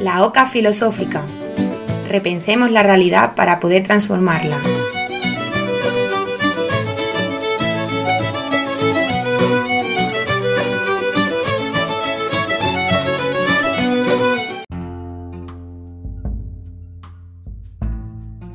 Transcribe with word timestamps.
La 0.00 0.24
OCA 0.24 0.46
filosófica. 0.46 1.22
Repensemos 2.08 2.70
la 2.70 2.82
realidad 2.82 3.34
para 3.34 3.60
poder 3.60 3.82
transformarla. 3.82 4.58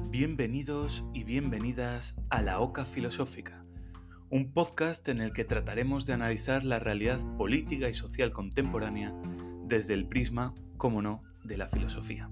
Bienvenidos 0.09 1.03
y 1.13 1.23
bienvenidas 1.23 2.15
a 2.29 2.41
La 2.41 2.59
OCA 2.59 2.85
filosófica, 2.85 3.63
un 4.33 4.51
podcast 4.51 5.07
en 5.09 5.21
el 5.21 5.31
que 5.31 5.45
trataremos 5.45 6.07
de 6.07 6.13
analizar 6.13 6.63
la 6.63 6.79
realidad 6.79 7.19
política 7.37 7.87
y 7.87 7.93
social 7.93 8.31
contemporánea 8.31 9.13
desde 9.63 9.93
el 9.93 10.07
prisma, 10.07 10.55
como 10.75 11.03
no, 11.03 11.21
de 11.43 11.55
la 11.55 11.69
filosofía. 11.69 12.31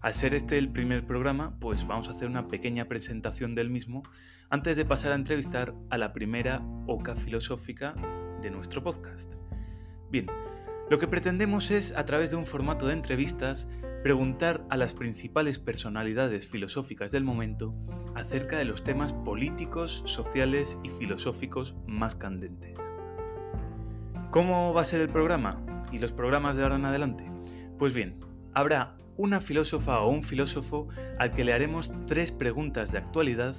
Al 0.00 0.14
ser 0.14 0.32
este 0.32 0.56
el 0.56 0.72
primer 0.72 1.04
programa, 1.04 1.58
pues 1.60 1.86
vamos 1.86 2.08
a 2.08 2.12
hacer 2.12 2.26
una 2.26 2.48
pequeña 2.48 2.86
presentación 2.86 3.54
del 3.54 3.68
mismo 3.68 4.02
antes 4.48 4.78
de 4.78 4.86
pasar 4.86 5.12
a 5.12 5.16
entrevistar 5.16 5.74
a 5.90 5.98
la 5.98 6.14
primera 6.14 6.62
oca 6.86 7.14
filosófica 7.14 7.94
de 8.40 8.50
nuestro 8.50 8.82
podcast. 8.82 9.34
Bien, 10.10 10.26
lo 10.88 10.98
que 10.98 11.06
pretendemos 11.06 11.70
es, 11.70 11.92
a 11.92 12.06
través 12.06 12.30
de 12.30 12.36
un 12.36 12.46
formato 12.46 12.86
de 12.86 12.94
entrevistas, 12.94 13.68
preguntar 14.02 14.64
a 14.70 14.76
las 14.76 14.94
principales 14.94 15.58
personalidades 15.58 16.48
filosóficas 16.48 17.12
del 17.12 17.24
momento 17.24 17.74
acerca 18.14 18.56
de 18.56 18.64
los 18.64 18.82
temas 18.82 19.12
políticos, 19.12 20.02
sociales 20.06 20.78
y 20.82 20.88
filosóficos 20.88 21.76
más 21.86 22.14
candentes. 22.14 22.78
¿Cómo 24.30 24.72
va 24.72 24.82
a 24.82 24.86
ser 24.86 25.00
el 25.00 25.08
programa 25.08 25.60
y 25.92 25.98
los 25.98 26.12
programas 26.12 26.56
de 26.56 26.62
ahora 26.62 26.76
en 26.76 26.86
adelante? 26.86 27.30
Pues 27.78 27.92
bien, 27.92 28.20
habrá 28.54 28.96
una 29.16 29.40
filósofa 29.40 30.00
o 30.00 30.08
un 30.08 30.22
filósofo 30.22 30.88
al 31.18 31.32
que 31.32 31.44
le 31.44 31.52
haremos 31.52 31.92
tres 32.06 32.32
preguntas 32.32 32.92
de 32.92 32.98
actualidad, 32.98 33.54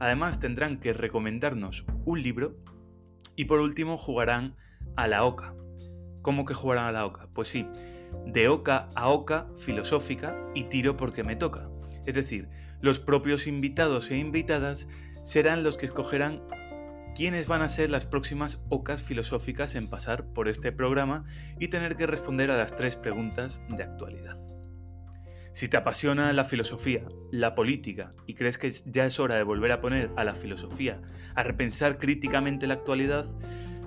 además 0.00 0.38
tendrán 0.38 0.80
que 0.80 0.92
recomendarnos 0.92 1.86
un 2.04 2.22
libro 2.22 2.56
y 3.36 3.46
por 3.46 3.60
último 3.60 3.96
jugarán 3.96 4.54
a 4.96 5.08
la 5.08 5.24
oca. 5.24 5.54
¿Cómo 6.20 6.44
que 6.44 6.52
jugarán 6.52 6.86
a 6.86 6.92
la 6.92 7.06
oca? 7.06 7.28
Pues 7.32 7.48
sí, 7.48 7.66
de 8.26 8.48
oca 8.48 8.88
a 8.94 9.08
oca 9.08 9.46
filosófica 9.58 10.36
y 10.54 10.64
tiro 10.64 10.96
porque 10.96 11.24
me 11.24 11.36
toca. 11.36 11.68
Es 12.06 12.14
decir, 12.14 12.48
los 12.80 12.98
propios 12.98 13.46
invitados 13.46 14.10
e 14.10 14.18
invitadas 14.18 14.88
serán 15.24 15.62
los 15.62 15.76
que 15.76 15.86
escogerán 15.86 16.42
quiénes 17.14 17.48
van 17.48 17.62
a 17.62 17.68
ser 17.68 17.90
las 17.90 18.06
próximas 18.06 18.62
ocas 18.68 19.02
filosóficas 19.02 19.74
en 19.74 19.88
pasar 19.88 20.24
por 20.32 20.48
este 20.48 20.70
programa 20.70 21.24
y 21.58 21.68
tener 21.68 21.96
que 21.96 22.06
responder 22.06 22.50
a 22.50 22.56
las 22.56 22.76
tres 22.76 22.96
preguntas 22.96 23.60
de 23.68 23.82
actualidad. 23.82 24.36
Si 25.52 25.66
te 25.66 25.76
apasiona 25.76 26.32
la 26.32 26.44
filosofía, 26.44 27.02
la 27.32 27.56
política 27.56 28.14
y 28.26 28.34
crees 28.34 28.58
que 28.58 28.70
ya 28.86 29.04
es 29.06 29.18
hora 29.18 29.34
de 29.34 29.42
volver 29.42 29.72
a 29.72 29.80
poner 29.80 30.12
a 30.16 30.22
la 30.22 30.34
filosofía 30.34 31.02
a 31.34 31.42
repensar 31.42 31.98
críticamente 31.98 32.68
la 32.68 32.74
actualidad, 32.74 33.26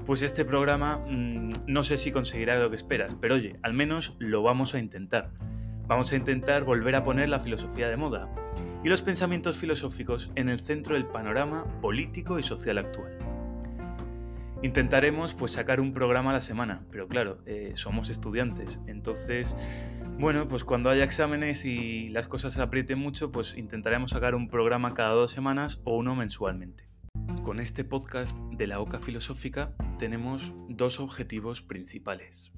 pues 0.05 0.21
este 0.21 0.45
programa 0.45 0.97
mm, 0.97 1.51
no 1.67 1.83
sé 1.83 1.97
si 1.97 2.11
conseguirá 2.11 2.59
lo 2.59 2.69
que 2.69 2.75
esperas, 2.75 3.15
pero 3.19 3.35
oye, 3.35 3.57
al 3.61 3.73
menos 3.73 4.15
lo 4.19 4.43
vamos 4.43 4.73
a 4.73 4.79
intentar. 4.79 5.31
Vamos 5.87 6.11
a 6.11 6.15
intentar 6.15 6.63
volver 6.63 6.95
a 6.95 7.03
poner 7.03 7.29
la 7.29 7.39
filosofía 7.39 7.89
de 7.89 7.97
moda 7.97 8.29
y 8.83 8.89
los 8.89 9.01
pensamientos 9.01 9.57
filosóficos 9.57 10.31
en 10.35 10.49
el 10.49 10.59
centro 10.59 10.95
del 10.95 11.05
panorama 11.05 11.65
político 11.81 12.39
y 12.39 12.43
social 12.43 12.77
actual. 12.77 13.17
Intentaremos 14.63 15.33
pues 15.33 15.53
sacar 15.53 15.81
un 15.81 15.91
programa 15.91 16.29
a 16.29 16.33
la 16.33 16.41
semana, 16.41 16.85
pero 16.91 17.07
claro, 17.07 17.39
eh, 17.45 17.71
somos 17.75 18.09
estudiantes, 18.09 18.79
entonces, 18.85 19.55
bueno, 20.19 20.47
pues 20.47 20.63
cuando 20.63 20.91
haya 20.91 21.03
exámenes 21.03 21.65
y 21.65 22.09
las 22.09 22.27
cosas 22.27 22.53
se 22.53 22.61
aprieten 22.61 22.99
mucho, 22.99 23.31
pues 23.31 23.57
intentaremos 23.57 24.11
sacar 24.11 24.35
un 24.35 24.49
programa 24.49 24.93
cada 24.93 25.13
dos 25.13 25.31
semanas 25.31 25.81
o 25.83 25.97
uno 25.97 26.15
mensualmente. 26.15 26.90
Con 27.43 27.59
este 27.59 27.83
podcast 27.83 28.37
de 28.37 28.67
la 28.67 28.79
OCA 28.79 28.99
filosófica 28.99 29.75
tenemos 29.97 30.53
dos 30.69 30.99
objetivos 30.99 31.61
principales. 31.61 32.51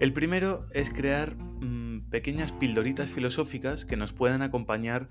El 0.00 0.12
primero 0.12 0.66
es 0.72 0.90
crear 0.90 1.36
mm, 1.36 2.10
pequeñas 2.10 2.52
pildoritas 2.52 3.10
filosóficas 3.10 3.84
que 3.84 3.96
nos 3.96 4.12
puedan 4.12 4.42
acompañar 4.42 5.08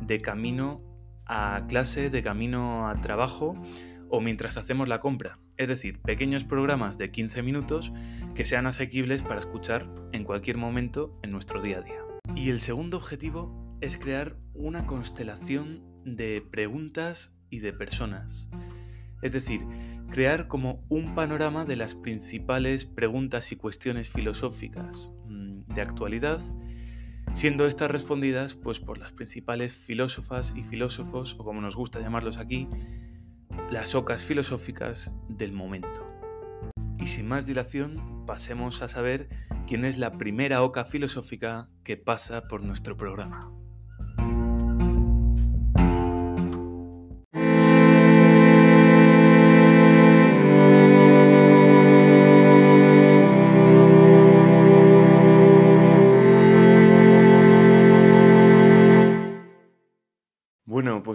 de 0.00 0.20
camino 0.20 0.82
a 1.26 1.66
clase, 1.68 2.10
de 2.10 2.22
camino 2.22 2.88
a 2.88 3.00
trabajo 3.00 3.60
o 4.08 4.20
mientras 4.20 4.56
hacemos 4.56 4.88
la 4.88 5.00
compra. 5.00 5.38
Es 5.56 5.68
decir, 5.68 6.00
pequeños 6.00 6.44
programas 6.44 6.98
de 6.98 7.10
15 7.10 7.42
minutos 7.42 7.92
que 8.34 8.44
sean 8.44 8.66
asequibles 8.66 9.22
para 9.22 9.38
escuchar 9.38 9.92
en 10.12 10.24
cualquier 10.24 10.56
momento 10.56 11.18
en 11.22 11.30
nuestro 11.32 11.60
día 11.60 11.78
a 11.78 11.82
día. 11.82 12.02
Y 12.34 12.50
el 12.50 12.60
segundo 12.60 12.96
objetivo 12.96 13.76
es 13.80 13.98
crear 13.98 14.36
una 14.54 14.86
constelación 14.86 15.84
de 16.04 16.42
preguntas 16.50 17.37
y 17.50 17.60
de 17.60 17.72
personas. 17.72 18.48
Es 19.22 19.32
decir, 19.32 19.64
crear 20.10 20.48
como 20.48 20.84
un 20.88 21.14
panorama 21.14 21.64
de 21.64 21.76
las 21.76 21.94
principales 21.94 22.84
preguntas 22.84 23.52
y 23.52 23.56
cuestiones 23.56 24.10
filosóficas 24.10 25.10
mm, 25.26 25.74
de 25.74 25.80
actualidad, 25.80 26.40
siendo 27.32 27.66
estas 27.66 27.90
respondidas 27.90 28.54
pues, 28.54 28.80
por 28.80 28.98
las 28.98 29.12
principales 29.12 29.74
filósofas 29.74 30.54
y 30.56 30.62
filósofos, 30.62 31.36
o 31.38 31.44
como 31.44 31.60
nos 31.60 31.76
gusta 31.76 32.00
llamarlos 32.00 32.38
aquí, 32.38 32.68
las 33.70 33.94
ocas 33.94 34.24
filosóficas 34.24 35.12
del 35.28 35.52
momento. 35.52 36.06
Y 36.98 37.06
sin 37.08 37.28
más 37.28 37.46
dilación, 37.46 38.24
pasemos 38.26 38.82
a 38.82 38.88
saber 38.88 39.28
quién 39.66 39.84
es 39.84 39.98
la 39.98 40.12
primera 40.18 40.62
oca 40.62 40.84
filosófica 40.84 41.68
que 41.84 41.96
pasa 41.96 42.48
por 42.48 42.62
nuestro 42.62 42.96
programa. 42.96 43.52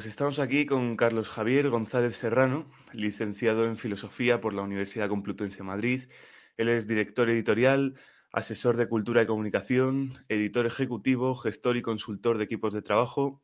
Pues 0.04 0.10
estamos 0.10 0.40
aquí 0.40 0.66
con 0.66 0.98
Carlos 0.98 1.30
Javier 1.30 1.70
González 1.70 2.18
Serrano, 2.18 2.70
licenciado 2.92 3.64
en 3.64 3.78
Filosofía 3.78 4.42
por 4.42 4.54
la 4.54 4.62
Universidad 4.62 5.08
Complutense 5.08 5.60
de 5.60 5.64
Madrid. 5.64 6.10
Él 6.58 6.68
es 6.68 6.88
director 6.88 7.30
editorial, 7.30 7.94
asesor 8.34 8.76
de 8.76 8.90
cultura 8.90 9.22
y 9.22 9.28
comunicación, 9.28 10.12
editor 10.28 10.66
ejecutivo, 10.66 11.36
gestor 11.36 11.78
y 11.78 11.82
consultor 11.82 12.38
de 12.38 12.44
equipos 12.44 12.74
de 12.74 12.82
trabajo 12.82 13.42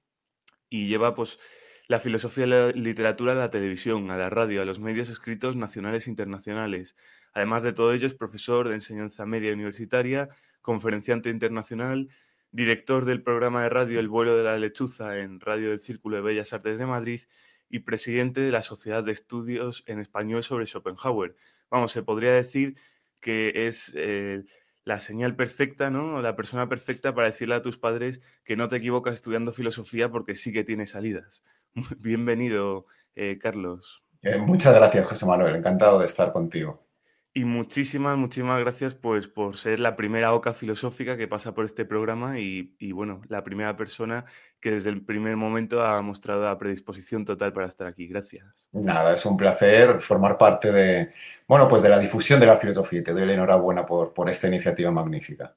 y 0.69 0.89
lleva 0.89 1.15
pues 1.15 1.39
la 1.87 1.97
filosofía 1.97 2.43
y 2.43 2.49
la 2.49 2.71
literatura 2.71 3.31
a 3.31 3.35
la 3.35 3.51
televisión, 3.51 4.11
a 4.11 4.17
la 4.17 4.29
radio, 4.29 4.61
a 4.61 4.65
los 4.65 4.81
medios 4.81 5.09
escritos 5.09 5.55
nacionales 5.55 6.07
e 6.07 6.09
internacionales. 6.09 6.97
Además 7.31 7.63
de 7.63 7.71
todo 7.71 7.93
ello, 7.93 8.05
es 8.05 8.15
profesor 8.15 8.67
de 8.67 8.73
enseñanza 8.73 9.25
media 9.25 9.53
universitaria, 9.53 10.27
conferenciante 10.61 11.29
internacional 11.29 12.09
director 12.51 13.05
del 13.05 13.21
programa 13.21 13.63
de 13.63 13.69
radio 13.69 13.99
El 13.99 14.07
vuelo 14.07 14.35
de 14.37 14.43
la 14.43 14.57
lechuza 14.57 15.17
en 15.17 15.39
Radio 15.39 15.69
del 15.69 15.79
Círculo 15.79 16.17
de 16.17 16.21
Bellas 16.21 16.53
Artes 16.53 16.79
de 16.79 16.85
Madrid 16.85 17.21
y 17.69 17.79
presidente 17.79 18.41
de 18.41 18.51
la 18.51 18.61
Sociedad 18.61 19.03
de 19.03 19.11
Estudios 19.11 19.83
en 19.85 19.99
Español 19.99 20.43
sobre 20.43 20.65
Schopenhauer. 20.65 21.35
Vamos, 21.69 21.91
se 21.91 22.01
podría 22.01 22.33
decir 22.33 22.75
que 23.19 23.67
es 23.67 23.93
eh, 23.95 24.43
la 24.83 24.99
señal 24.99 25.35
perfecta, 25.35 25.91
¿no? 25.91 26.21
La 26.21 26.35
persona 26.35 26.67
perfecta 26.67 27.13
para 27.13 27.27
decirle 27.27 27.55
a 27.55 27.61
tus 27.61 27.77
padres 27.77 28.21
que 28.43 28.55
no 28.55 28.67
te 28.67 28.77
equivocas 28.77 29.13
estudiando 29.13 29.51
filosofía 29.51 30.09
porque 30.09 30.35
sí 30.35 30.51
que 30.51 30.63
tiene 30.63 30.87
salidas. 30.87 31.43
Bienvenido, 31.99 32.85
eh, 33.15 33.37
Carlos. 33.39 34.03
Eh, 34.23 34.39
muchas 34.39 34.73
gracias, 34.73 35.07
José 35.07 35.25
Manuel. 35.25 35.55
Encantado 35.55 35.99
de 35.99 36.05
estar 36.05 36.33
contigo. 36.33 36.88
Y 37.31 37.45
muchísimas, 37.45 38.17
muchísimas 38.17 38.59
gracias 38.59 38.95
pues, 38.95 39.27
por 39.27 39.55
ser 39.55 39.79
la 39.79 39.95
primera 39.95 40.33
oca 40.33 40.51
filosófica 40.51 41.15
que 41.15 41.27
pasa 41.27 41.53
por 41.53 41.63
este 41.63 41.85
programa 41.85 42.39
y, 42.39 42.91
bueno, 42.91 43.21
la 43.29 43.43
primera 43.43 43.77
persona 43.77 44.25
que 44.59 44.71
desde 44.71 44.89
el 44.89 45.05
primer 45.05 45.37
momento 45.37 45.85
ha 45.85 46.01
mostrado 46.01 46.43
la 46.43 46.57
predisposición 46.57 47.25
total 47.25 47.53
para 47.53 47.67
estar 47.67 47.87
aquí. 47.87 48.07
Gracias. 48.07 48.67
Nada, 48.71 49.13
es 49.13 49.25
un 49.25 49.37
placer 49.37 50.01
formar 50.01 50.39
parte 50.39 50.71
de, 50.71 51.13
bueno, 51.47 51.67
pues 51.67 51.83
de 51.83 51.89
la 51.89 51.99
difusión 51.99 52.39
de 52.39 52.47
la 52.47 52.57
filosofía 52.57 52.99
y 52.99 53.03
te 53.03 53.13
doy 53.13 53.25
la 53.27 53.33
enhorabuena 53.33 53.85
por, 53.85 54.11
por 54.11 54.27
esta 54.27 54.47
iniciativa 54.47 54.91
magnífica. 54.91 55.55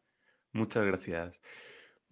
Muchas 0.53 0.85
gracias. 0.85 1.41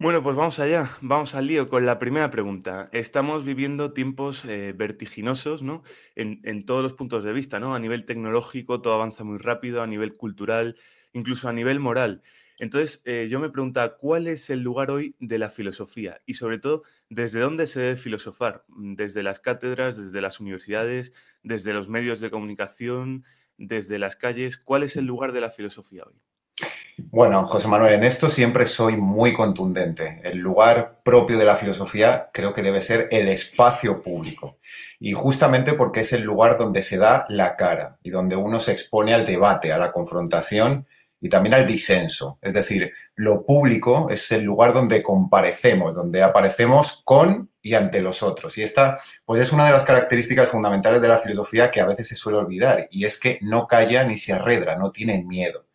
Bueno, 0.01 0.23
pues 0.23 0.35
vamos 0.35 0.57
allá, 0.57 0.97
vamos 1.01 1.35
al 1.35 1.45
lío 1.45 1.69
con 1.69 1.85
la 1.85 1.99
primera 1.99 2.31
pregunta. 2.31 2.89
Estamos 2.91 3.45
viviendo 3.45 3.93
tiempos 3.93 4.43
eh, 4.45 4.73
vertiginosos, 4.75 5.61
¿no? 5.61 5.83
En, 6.15 6.41
en, 6.43 6.65
todos 6.65 6.81
los 6.81 6.93
puntos 6.93 7.23
de 7.23 7.31
vista, 7.31 7.59
¿no? 7.59 7.75
A 7.75 7.79
nivel 7.79 8.03
tecnológico 8.03 8.81
todo 8.81 8.95
avanza 8.95 9.23
muy 9.23 9.37
rápido, 9.37 9.83
a 9.83 9.85
nivel 9.85 10.13
cultural, 10.17 10.75
incluso 11.13 11.49
a 11.49 11.53
nivel 11.53 11.79
moral. 11.79 12.23
Entonces, 12.57 13.03
eh, 13.05 13.27
yo 13.29 13.39
me 13.39 13.51
preguntaba, 13.51 13.95
¿cuál 13.97 14.25
es 14.25 14.49
el 14.49 14.61
lugar 14.61 14.89
hoy 14.89 15.15
de 15.19 15.37
la 15.37 15.49
filosofía? 15.49 16.19
Y 16.25 16.33
sobre 16.33 16.57
todo, 16.57 16.81
¿desde 17.09 17.39
dónde 17.39 17.67
se 17.67 17.79
debe 17.81 17.95
filosofar? 17.95 18.65
¿Desde 18.69 19.21
las 19.21 19.39
cátedras, 19.39 19.97
desde 19.97 20.19
las 20.19 20.39
universidades, 20.39 21.13
desde 21.43 21.73
los 21.73 21.89
medios 21.89 22.19
de 22.21 22.31
comunicación, 22.31 23.23
desde 23.57 23.99
las 23.99 24.15
calles? 24.15 24.57
¿Cuál 24.57 24.81
es 24.81 24.95
el 24.97 25.05
lugar 25.05 25.31
de 25.31 25.41
la 25.41 25.51
filosofía 25.51 26.05
hoy? 26.07 26.19
Bueno, 26.97 27.45
José 27.45 27.67
Manuel, 27.67 27.93
en 27.93 28.03
esto 28.03 28.29
siempre 28.29 28.65
soy 28.65 28.95
muy 28.95 29.33
contundente. 29.33 30.21
El 30.23 30.37
lugar 30.37 31.01
propio 31.03 31.37
de 31.37 31.45
la 31.45 31.55
filosofía 31.55 32.29
creo 32.33 32.53
que 32.53 32.61
debe 32.61 32.81
ser 32.81 33.07
el 33.11 33.27
espacio 33.27 34.01
público. 34.01 34.57
Y 34.99 35.13
justamente 35.13 35.73
porque 35.73 36.01
es 36.01 36.13
el 36.13 36.21
lugar 36.21 36.57
donde 36.57 36.81
se 36.81 36.97
da 36.97 37.25
la 37.29 37.55
cara 37.55 37.97
y 38.03 38.09
donde 38.09 38.35
uno 38.35 38.59
se 38.59 38.71
expone 38.71 39.13
al 39.13 39.25
debate, 39.25 39.71
a 39.71 39.77
la 39.77 39.91
confrontación 39.91 40.85
y 41.19 41.29
también 41.29 41.53
al 41.53 41.67
disenso. 41.67 42.39
Es 42.41 42.53
decir, 42.53 42.91
lo 43.15 43.45
público 43.45 44.09
es 44.09 44.31
el 44.31 44.43
lugar 44.43 44.73
donde 44.73 45.03
comparecemos, 45.03 45.93
donde 45.93 46.23
aparecemos 46.23 47.01
con 47.05 47.49
y 47.61 47.75
ante 47.75 48.01
los 48.01 48.23
otros. 48.23 48.57
Y 48.57 48.63
esta, 48.63 48.99
pues 49.25 49.41
es 49.41 49.51
una 49.53 49.65
de 49.65 49.71
las 49.71 49.83
características 49.83 50.49
fundamentales 50.49 51.01
de 51.01 51.07
la 51.07 51.19
filosofía 51.19 51.69
que 51.69 51.79
a 51.79 51.85
veces 51.85 52.07
se 52.07 52.15
suele 52.15 52.39
olvidar, 52.39 52.87
y 52.89 53.05
es 53.05 53.19
que 53.19 53.37
no 53.41 53.67
calla 53.67 54.03
ni 54.03 54.17
se 54.17 54.33
arredra, 54.33 54.75
no 54.75 54.91
tiene 54.91 55.23
miedo. 55.23 55.67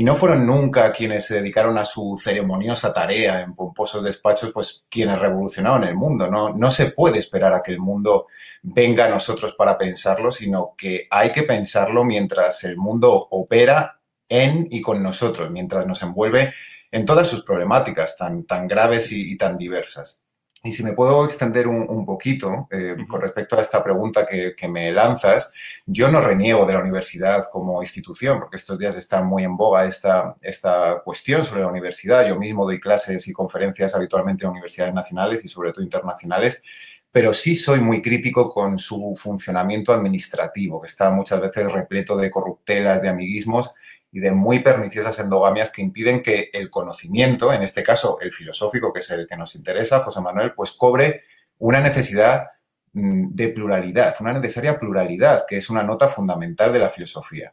Y 0.00 0.02
no 0.02 0.14
fueron 0.14 0.46
nunca 0.46 0.90
quienes 0.92 1.26
se 1.26 1.34
dedicaron 1.34 1.76
a 1.76 1.84
su 1.84 2.16
ceremoniosa 2.16 2.90
tarea 2.90 3.40
en 3.40 3.54
pomposos 3.54 4.02
despachos, 4.02 4.50
pues 4.50 4.86
quienes 4.88 5.18
revolucionaron 5.18 5.84
el 5.84 5.94
mundo. 5.94 6.26
No, 6.26 6.54
no 6.54 6.70
se 6.70 6.92
puede 6.92 7.18
esperar 7.18 7.54
a 7.54 7.62
que 7.62 7.72
el 7.72 7.80
mundo 7.80 8.28
venga 8.62 9.04
a 9.04 9.10
nosotros 9.10 9.52
para 9.52 9.76
pensarlo, 9.76 10.32
sino 10.32 10.72
que 10.74 11.06
hay 11.10 11.32
que 11.32 11.42
pensarlo 11.42 12.02
mientras 12.02 12.64
el 12.64 12.78
mundo 12.78 13.28
opera 13.30 14.00
en 14.26 14.68
y 14.70 14.80
con 14.80 15.02
nosotros, 15.02 15.50
mientras 15.50 15.86
nos 15.86 16.00
envuelve 16.02 16.54
en 16.90 17.04
todas 17.04 17.28
sus 17.28 17.44
problemáticas 17.44 18.16
tan, 18.16 18.44
tan 18.44 18.66
graves 18.66 19.12
y 19.12 19.36
tan 19.36 19.58
diversas. 19.58 20.18
Y 20.62 20.72
si 20.72 20.82
me 20.82 20.92
puedo 20.92 21.24
extender 21.24 21.66
un, 21.66 22.04
poquito 22.04 22.68
eh, 22.70 22.94
con 23.08 23.22
respecto 23.22 23.56
a 23.56 23.62
esta 23.62 23.82
pregunta 23.82 24.26
que, 24.26 24.68
me 24.68 24.92
lanzas, 24.92 25.52
yo 25.86 26.08
no 26.10 26.20
reniego 26.20 26.66
de 26.66 26.74
la 26.74 26.80
universidad 26.80 27.48
como 27.50 27.82
institución, 27.82 28.38
porque 28.40 28.58
estos 28.58 28.78
días 28.78 28.94
está 28.96 29.22
muy 29.22 29.44
en 29.44 29.56
boga 29.56 29.86
esta, 29.86 30.34
esta 30.42 31.00
cuestión 31.02 31.46
sobre 31.46 31.62
la 31.62 31.68
universidad. 31.68 32.28
Yo 32.28 32.38
mismo 32.38 32.66
doy 32.66 32.78
clases 32.78 33.26
y 33.26 33.32
conferencias 33.32 33.94
habitualmente 33.94 34.44
en 34.44 34.50
universidades 34.50 34.92
nacionales 34.92 35.42
y 35.46 35.48
sobre 35.48 35.72
todo 35.72 35.82
internacionales, 35.82 36.62
pero 37.10 37.32
sí 37.32 37.54
soy 37.54 37.80
muy 37.80 38.02
crítico 38.02 38.50
con 38.50 38.78
su 38.78 39.14
funcionamiento 39.16 39.94
administrativo, 39.94 40.82
que 40.82 40.88
está 40.88 41.10
muchas 41.10 41.40
veces 41.40 41.72
repleto 41.72 42.18
de 42.18 42.30
corruptelas, 42.30 43.00
de 43.00 43.08
amiguismos 43.08 43.70
y 44.12 44.20
de 44.20 44.32
muy 44.32 44.60
perniciosas 44.60 45.18
endogamias 45.18 45.70
que 45.70 45.82
impiden 45.82 46.22
que 46.22 46.50
el 46.52 46.70
conocimiento, 46.70 47.52
en 47.52 47.62
este 47.62 47.82
caso 47.82 48.18
el 48.20 48.32
filosófico, 48.32 48.92
que 48.92 49.00
es 49.00 49.10
el 49.10 49.26
que 49.26 49.36
nos 49.36 49.54
interesa, 49.54 50.00
José 50.00 50.20
Manuel, 50.20 50.52
pues 50.54 50.72
cobre 50.72 51.22
una 51.58 51.80
necesidad 51.80 52.48
mm, 52.92 53.28
de 53.34 53.48
pluralidad, 53.48 54.14
una 54.20 54.32
necesaria 54.32 54.78
pluralidad, 54.78 55.44
que 55.48 55.58
es 55.58 55.70
una 55.70 55.82
nota 55.82 56.08
fundamental 56.08 56.72
de 56.72 56.80
la 56.80 56.90
filosofía. 56.90 57.52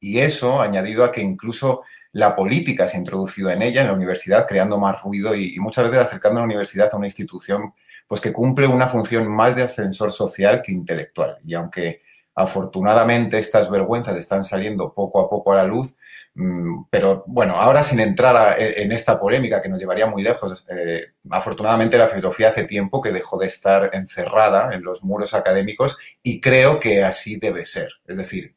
Y 0.00 0.20
eso, 0.20 0.60
añadido 0.60 1.04
a 1.04 1.12
que 1.12 1.20
incluso 1.20 1.82
la 2.14 2.36
política 2.36 2.86
se 2.86 2.96
ha 2.96 3.00
introducido 3.00 3.50
en 3.50 3.60
ella, 3.62 3.80
en 3.80 3.88
la 3.88 3.92
universidad, 3.92 4.46
creando 4.46 4.78
más 4.78 5.02
ruido 5.02 5.34
y, 5.34 5.58
muchas 5.58 5.84
veces 5.90 6.06
acercando 6.06 6.38
a 6.38 6.42
la 6.42 6.46
universidad 6.46 6.88
a 6.92 6.96
una 6.96 7.08
institución 7.08 7.74
pues 8.06 8.20
que 8.20 8.32
cumple 8.32 8.66
una 8.66 8.86
función 8.86 9.26
más 9.26 9.56
de 9.56 9.62
ascensor 9.62 10.12
social 10.12 10.62
que 10.62 10.72
intelectual. 10.72 11.38
Y 11.44 11.54
aunque 11.54 12.02
Afortunadamente 12.34 13.38
estas 13.38 13.70
vergüenzas 13.70 14.16
están 14.16 14.42
saliendo 14.44 14.92
poco 14.92 15.20
a 15.20 15.30
poco 15.30 15.52
a 15.52 15.56
la 15.56 15.64
luz, 15.64 15.94
mm, 16.34 16.84
pero 16.90 17.24
bueno, 17.26 17.54
ahora 17.54 17.82
sin 17.84 18.00
entrar 18.00 18.56
en 18.58 18.90
esta 18.90 19.20
polémica 19.20 19.62
que 19.62 19.68
nos 19.68 19.78
llevaría 19.78 20.06
muy 20.06 20.22
lejos, 20.22 20.64
eh, 20.68 21.12
afortunadamente 21.30 21.96
la 21.96 22.08
filosofía 22.08 22.48
hace 22.48 22.64
tiempo 22.64 23.00
que 23.00 23.12
dejó 23.12 23.38
de 23.38 23.46
estar 23.46 23.90
encerrada 23.92 24.72
en 24.72 24.82
los 24.82 25.04
muros 25.04 25.32
académicos 25.34 25.96
y 26.22 26.40
creo 26.40 26.80
que 26.80 27.04
así 27.04 27.36
debe 27.36 27.64
ser. 27.64 27.88
Es 28.06 28.16
decir, 28.16 28.56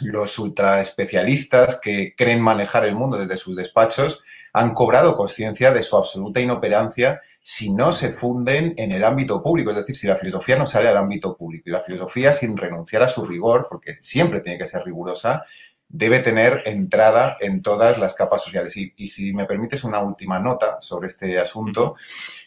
los 0.00 0.38
ultra 0.38 0.80
especialistas 0.80 1.78
que 1.80 2.14
creen 2.16 2.40
manejar 2.40 2.84
el 2.84 2.96
mundo 2.96 3.18
desde 3.18 3.36
sus 3.36 3.56
despachos 3.56 4.22
han 4.52 4.74
cobrado 4.74 5.16
conciencia 5.16 5.72
de 5.72 5.82
su 5.82 5.96
absoluta 5.96 6.40
inoperancia 6.40 7.22
si 7.42 7.72
no 7.72 7.90
se 7.90 8.12
funden 8.12 8.72
en 8.76 8.92
el 8.92 9.02
ámbito 9.02 9.42
público, 9.42 9.70
es 9.70 9.76
decir, 9.76 9.96
si 9.96 10.06
la 10.06 10.16
filosofía 10.16 10.56
no 10.56 10.64
sale 10.64 10.88
al 10.88 10.96
ámbito 10.96 11.36
público 11.36 11.64
y 11.66 11.72
la 11.72 11.82
filosofía 11.82 12.32
sin 12.32 12.56
renunciar 12.56 13.02
a 13.02 13.08
su 13.08 13.26
rigor, 13.26 13.66
porque 13.68 13.94
siempre 14.00 14.40
tiene 14.40 14.58
que 14.58 14.66
ser 14.66 14.84
rigurosa, 14.84 15.44
debe 15.88 16.20
tener 16.20 16.62
entrada 16.64 17.36
en 17.40 17.60
todas 17.60 17.98
las 17.98 18.14
capas 18.14 18.42
sociales. 18.42 18.76
Y, 18.76 19.08
si 19.08 19.34
me 19.34 19.44
permites 19.44 19.82
una 19.82 19.98
última 19.98 20.38
nota 20.38 20.80
sobre 20.80 21.08
este 21.08 21.38
asunto, 21.38 21.96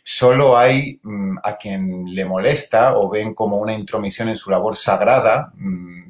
solo 0.02 0.58
hay 0.58 1.00
mm, 1.04 1.38
a 1.44 1.58
quien 1.58 2.06
le 2.16 2.26
molesta 2.26 2.98
o 2.98 3.10
ven 3.10 3.34
como 3.34 3.58
una 3.58 3.74
intromisión 3.74 4.30
en 4.30 4.38
su 4.38 4.50
labor 4.50 4.76
sagrada 4.76 5.52
mm, 5.56 6.06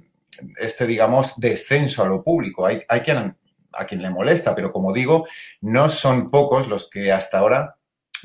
este, 0.60 0.86
digamos, 0.86 1.40
descenso 1.40 2.04
a 2.04 2.08
lo 2.08 2.24
público. 2.24 2.66
Hay, 2.66 2.84
hay 2.88 3.02
quien, 3.02 3.36
a 3.74 3.86
quien 3.86 4.02
le 4.02 4.10
molesta, 4.10 4.54
pero 4.56 4.72
como 4.72 4.94
digo, 4.94 5.26
no 5.62 5.90
son 5.90 6.30
pocos 6.30 6.68
los 6.68 6.90
que 6.90 7.12
hasta 7.12 7.40
ahora 7.40 7.78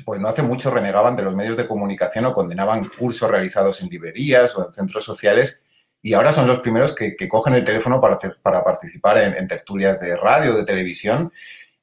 pues 0.05 0.19
no 0.19 0.27
hace 0.27 0.41
mucho 0.43 0.71
renegaban 0.71 1.15
de 1.15 1.23
los 1.23 1.35
medios 1.35 1.57
de 1.57 1.67
comunicación 1.67 2.25
o 2.25 2.33
condenaban 2.33 2.89
cursos 2.97 3.29
realizados 3.29 3.81
en 3.81 3.89
librerías 3.89 4.55
o 4.57 4.65
en 4.65 4.73
centros 4.73 5.03
sociales 5.03 5.63
y 6.01 6.13
ahora 6.13 6.33
son 6.33 6.47
los 6.47 6.59
primeros 6.59 6.95
que, 6.95 7.15
cogen 7.27 7.53
el 7.53 7.63
teléfono 7.63 8.01
para, 8.01 8.63
participar 8.63 9.19
en, 9.19 9.47
tertulias 9.47 9.99
de 9.99 10.17
radio, 10.17 10.53
de 10.53 10.63
televisión. 10.63 11.31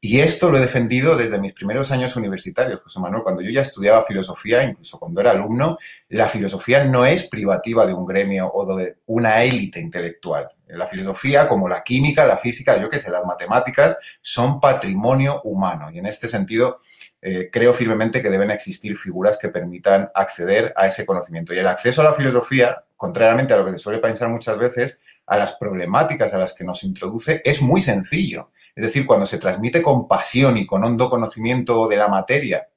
Y 0.00 0.20
esto 0.20 0.50
lo 0.50 0.59
he 0.59 0.61
defendido 0.61 1.17
desde 1.17 1.41
mis 1.41 1.53
primeros 1.53 1.91
años 1.91 2.15
universitarios, 2.17 2.81
José 2.82 3.00
Manuel. 3.00 3.23
Cuando 3.23 3.43
yo 3.43 3.50
ya 3.50 3.62
estudiaba 3.62 4.03
filosofía, 4.03 4.62
incluso 4.64 4.99
cuando 4.99 5.21
era 5.21 5.32
alumno, 5.32 5.79
la 6.09 6.29
filosofía 6.29 6.85
no 6.85 7.05
es 7.05 7.29
privativa 7.29 7.87
de 7.87 7.94
un 7.94 8.06
gremio 8.06 8.50
o 8.53 8.76
de 8.76 8.97
una 9.06 9.43
élite 9.43 9.81
intelectual. 9.81 10.49
La 10.69 10.87
filosofía, 10.87 11.47
como 11.49 11.69
la 11.69 11.82
química, 11.82 12.26
la 12.26 12.37
física, 12.37 12.81
yo 12.81 12.91
qué 12.91 12.99
sé, 12.99 13.11
las 13.11 13.25
matemáticas, 13.25 13.99
son 14.21 14.61
patrimonio 14.61 15.41
humano. 15.44 15.91
Y 15.93 15.99
en 15.99 16.06
este 16.06 16.29
sentido, 16.29 16.79
eh, 17.20 17.50
creo 17.50 17.73
firmemente 17.73 18.23
que 18.23 18.31
deben 18.31 18.50
existir 18.50 18.97
figuras 18.97 19.38
que 19.38 19.49
permitan 19.49 20.11
acceder 20.15 20.73
a 20.76 20.87
ese 20.87 21.05
conocimiento. 21.05 21.53
Y 21.53 21.59
el 21.59 21.67
acceso 21.67 22.00
a 22.00 22.05
la 22.05 22.15
filosofía, 22.15 22.85
contrariamente 22.97 23.55
a 23.55 23.56
lo 23.56 23.65
que 23.65 23.73
se 23.73 23.79
suele 23.79 23.99
pensar 23.99 24.29
muchas 24.29 24.59
veces, 24.59 25.03
a 25.26 25.37
las 25.37 25.55
problemáticas 25.55 26.32
a 26.35 26.38
las 26.38 26.55
que 26.55 26.65
nos 26.65 26.85
introduce, 26.85 27.43
es 27.44 27.61
muy 27.61 27.82
sencillo. 27.82 28.50
Es 28.75 28.85
decir, 28.85 29.06
cuando 29.06 29.26
se 29.26 29.38
transmite 29.38 29.82
con 29.82 30.06
pasión 30.06 30.56
y 30.56 30.65
con 30.65 30.85
hondo 30.85 31.11
conocimiento 31.11 31.88
de 31.88 31.97
la 31.97 32.09
materia 32.09 32.69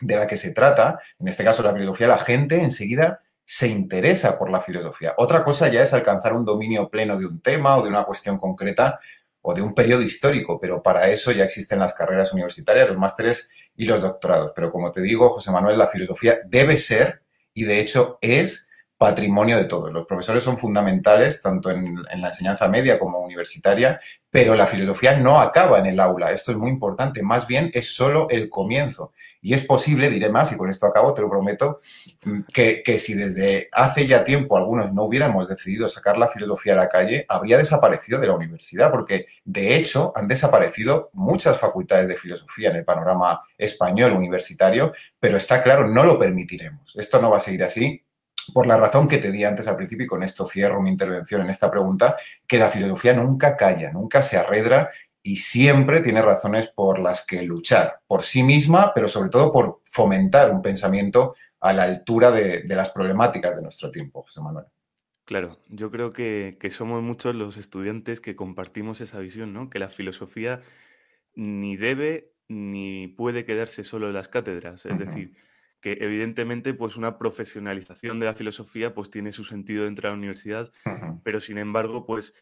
de 0.00 0.16
la 0.16 0.26
que 0.26 0.36
se 0.36 0.52
trata, 0.52 0.98
en 1.18 1.28
este 1.28 1.44
caso 1.44 1.62
la 1.62 1.72
filosofía, 1.72 2.08
la 2.08 2.18
gente 2.18 2.60
enseguida 2.60 3.22
se 3.44 3.68
interesa 3.68 4.38
por 4.38 4.50
la 4.50 4.60
filosofía. 4.60 5.14
Otra 5.18 5.44
cosa 5.44 5.68
ya 5.68 5.82
es 5.82 5.92
alcanzar 5.92 6.32
un 6.32 6.44
dominio 6.44 6.88
pleno 6.88 7.16
de 7.16 7.26
un 7.26 7.40
tema 7.40 7.76
o 7.76 7.82
de 7.82 7.90
una 7.90 8.04
cuestión 8.04 8.38
concreta 8.38 8.98
o 9.42 9.54
de 9.54 9.62
un 9.62 9.74
periodo 9.74 10.02
histórico, 10.02 10.58
pero 10.58 10.82
para 10.82 11.08
eso 11.08 11.30
ya 11.30 11.44
existen 11.44 11.78
las 11.78 11.92
carreras 11.92 12.32
universitarias, 12.32 12.88
los 12.88 12.96
másteres 12.96 13.50
y 13.76 13.86
los 13.86 14.00
doctorados. 14.00 14.52
Pero 14.54 14.70
como 14.70 14.92
te 14.92 15.02
digo, 15.02 15.30
José 15.30 15.50
Manuel, 15.50 15.78
la 15.78 15.86
filosofía 15.86 16.38
debe 16.46 16.78
ser, 16.78 17.22
y 17.52 17.64
de 17.64 17.80
hecho 17.80 18.18
es, 18.20 18.70
patrimonio 18.96 19.58
de 19.58 19.64
todos. 19.64 19.92
Los 19.92 20.06
profesores 20.06 20.42
son 20.42 20.56
fundamentales, 20.56 21.42
tanto 21.42 21.70
en, 21.70 22.02
la 22.04 22.28
enseñanza 22.28 22.68
media 22.68 22.98
como 22.98 23.18
universitaria, 23.18 24.00
pero 24.30 24.54
la 24.54 24.66
filosofía 24.66 25.18
no 25.18 25.40
acaba 25.40 25.78
en 25.78 25.86
el 25.86 26.00
aula. 26.00 26.32
Esto 26.32 26.52
es 26.52 26.58
muy 26.58 26.70
importante. 26.70 27.22
Más 27.22 27.46
bien 27.46 27.70
es 27.74 27.94
solo 27.94 28.28
el 28.30 28.48
comienzo. 28.48 29.12
Y 29.44 29.52
es 29.52 29.66
posible, 29.66 30.08
diré 30.08 30.30
más, 30.30 30.50
y 30.52 30.56
con 30.56 30.70
esto 30.70 30.86
acabo, 30.86 31.12
te 31.12 31.20
lo 31.20 31.28
prometo, 31.28 31.80
que, 32.50 32.82
si 32.98 33.12
desde 33.12 33.68
hace 33.72 34.06
ya 34.06 34.24
tiempo 34.24 34.56
algunos 34.56 34.94
no 34.94 35.04
hubiéramos 35.04 35.46
decidido 35.46 35.86
sacar 35.86 36.16
la 36.16 36.30
filosofía 36.30 36.72
a 36.72 36.76
la 36.76 36.88
calle, 36.88 37.26
habría 37.28 37.58
desaparecido 37.58 38.18
de 38.18 38.26
la 38.26 38.34
universidad, 38.34 38.90
porque 38.90 39.26
de 39.44 39.76
hecho 39.76 40.14
han 40.16 40.28
desaparecido 40.28 41.10
muchas 41.12 41.58
facultades 41.58 42.08
de 42.08 42.16
filosofía 42.16 42.70
en 42.70 42.76
el 42.76 42.86
panorama 42.86 43.42
español 43.58 44.12
universitario, 44.12 44.94
pero 45.20 45.36
está 45.36 45.62
claro, 45.62 45.86
no 45.88 46.04
lo 46.04 46.18
permitiremos. 46.18 46.96
Esto 46.96 47.20
no 47.20 47.30
va 47.30 47.36
a 47.36 47.40
seguir 47.40 47.64
así 47.64 48.02
por 48.54 48.66
la 48.66 48.78
razón 48.78 49.08
que 49.08 49.18
te 49.18 49.30
di 49.30 49.44
antes 49.44 49.68
al 49.68 49.76
principio, 49.76 50.06
y 50.06 50.08
con 50.08 50.22
esto 50.22 50.46
cierro 50.46 50.80
mi 50.80 50.88
intervención 50.88 51.42
en 51.42 51.50
esta 51.50 51.70
pregunta, 51.70 52.16
que 52.46 52.58
la 52.58 52.70
filosofía 52.70 53.12
nunca 53.12 53.58
calla, 53.58 53.92
nunca 53.92 54.22
se 54.22 54.38
arredra 54.38 54.90
y 55.26 55.36
siempre 55.36 56.02
tiene 56.02 56.20
razones 56.20 56.68
por 56.68 56.98
las 56.98 57.26
que 57.26 57.42
luchar, 57.42 58.00
por 58.06 58.22
sí 58.22 58.42
misma, 58.42 58.92
pero 58.94 59.08
sobre 59.08 59.30
todo 59.30 59.50
por 59.50 59.80
fomentar 59.86 60.52
un 60.52 60.60
pensamiento 60.60 61.34
a 61.60 61.72
la 61.72 61.84
altura 61.84 62.30
de, 62.30 62.62
las 62.68 62.90
problemáticas 62.90 63.56
de 63.56 63.62
nuestro 63.62 63.90
tiempo, 63.90 64.22
José 64.22 64.42
Manuel. 64.42 64.66
Claro, 65.24 65.58
yo 65.70 65.90
creo 65.90 66.10
que, 66.10 66.58
somos 66.70 67.02
muchos 67.02 67.34
los 67.34 67.56
estudiantes 67.56 68.20
que 68.20 68.36
compartimos 68.36 69.00
esa 69.00 69.18
visión, 69.18 69.54
¿no? 69.54 69.70
Que 69.70 69.78
la 69.78 69.88
filosofía 69.88 70.60
ni 71.34 71.78
debe 71.78 72.34
ni 72.48 73.08
puede 73.08 73.46
quedarse 73.46 73.82
solo 73.82 74.08
en 74.08 74.12
las 74.12 74.28
cátedras. 74.28 74.84
Es 74.84 74.98
decir, 74.98 75.34
que 75.80 75.96
evidentemente 76.02 76.74
pues 76.74 76.96
una 76.96 77.16
profesionalización 77.16 78.20
de 78.20 78.26
la 78.26 78.34
filosofía 78.34 78.92
pues 78.92 79.08
tiene 79.08 79.32
su 79.32 79.44
sentido 79.44 79.84
dentro 79.84 80.06
de 80.06 80.12
la 80.12 80.18
universidad, 80.18 80.70
pero 81.22 81.40
sin 81.40 81.56
embargo 81.56 82.04
pues 82.04 82.34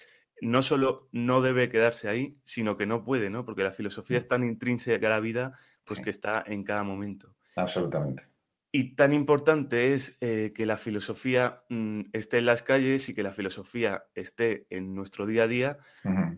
no 0.42 0.60
solo 0.62 1.08
no 1.12 1.40
debe 1.40 1.68
quedarse 1.68 2.08
ahí, 2.08 2.36
sino 2.44 2.76
que 2.76 2.84
no 2.84 3.04
puede, 3.04 3.30
¿no? 3.30 3.44
Porque 3.44 3.62
la 3.62 3.70
filosofía 3.70 4.18
es 4.18 4.26
tan 4.26 4.42
intrínseca 4.42 5.06
a 5.06 5.10
la 5.10 5.20
vida, 5.20 5.56
pues 5.84 6.00
que 6.00 6.10
está 6.10 6.42
en 6.44 6.64
cada 6.64 6.82
momento. 6.82 7.36
Absolutamente. 7.54 8.26
Y 8.72 8.96
tan 8.96 9.12
importante 9.12 9.94
es 9.94 10.16
eh, 10.20 10.52
que 10.54 10.66
la 10.66 10.76
filosofía 10.76 11.62
mm, 11.68 12.00
esté 12.12 12.38
en 12.38 12.46
las 12.46 12.62
calles 12.62 13.08
y 13.08 13.14
que 13.14 13.22
la 13.22 13.30
filosofía 13.30 14.04
esté 14.14 14.66
en 14.70 14.94
nuestro 14.94 15.26
día 15.26 15.44
a 15.44 15.46
día, 15.46 15.78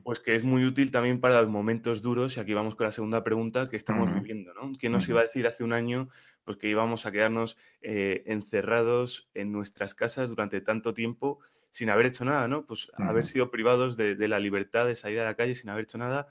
pues 0.02 0.20
que 0.20 0.34
es 0.34 0.44
muy 0.44 0.64
útil 0.66 0.90
también 0.90 1.20
para 1.20 1.40
los 1.40 1.48
momentos 1.48 2.02
duros, 2.02 2.36
y 2.36 2.40
aquí 2.40 2.52
vamos 2.52 2.74
con 2.74 2.86
la 2.86 2.92
segunda 2.92 3.22
pregunta 3.22 3.68
que 3.70 3.76
estamos 3.76 4.12
viviendo, 4.12 4.52
¿no? 4.52 4.72
¿Quién 4.78 4.92
nos 4.92 5.08
iba 5.08 5.20
a 5.20 5.22
decir 5.22 5.46
hace 5.46 5.64
un 5.64 5.72
año 5.72 6.08
pues, 6.44 6.56
que 6.58 6.68
íbamos 6.68 7.06
a 7.06 7.12
quedarnos 7.12 7.56
eh, 7.80 8.24
encerrados 8.26 9.30
en 9.32 9.52
nuestras 9.52 9.94
casas 9.94 10.28
durante 10.28 10.60
tanto 10.60 10.92
tiempo 10.92 11.38
sin 11.74 11.90
haber 11.90 12.06
hecho 12.06 12.24
nada, 12.24 12.46
¿no? 12.46 12.64
Pues 12.66 12.88
haber 12.94 13.24
sido 13.24 13.50
privados 13.50 13.96
de, 13.96 14.28
la 14.28 14.38
libertad 14.38 14.86
de 14.86 14.94
salir 14.94 15.18
a 15.18 15.24
la 15.24 15.34
calle 15.34 15.56
sin 15.56 15.70
haber 15.70 15.82
hecho 15.82 15.98
nada, 15.98 16.28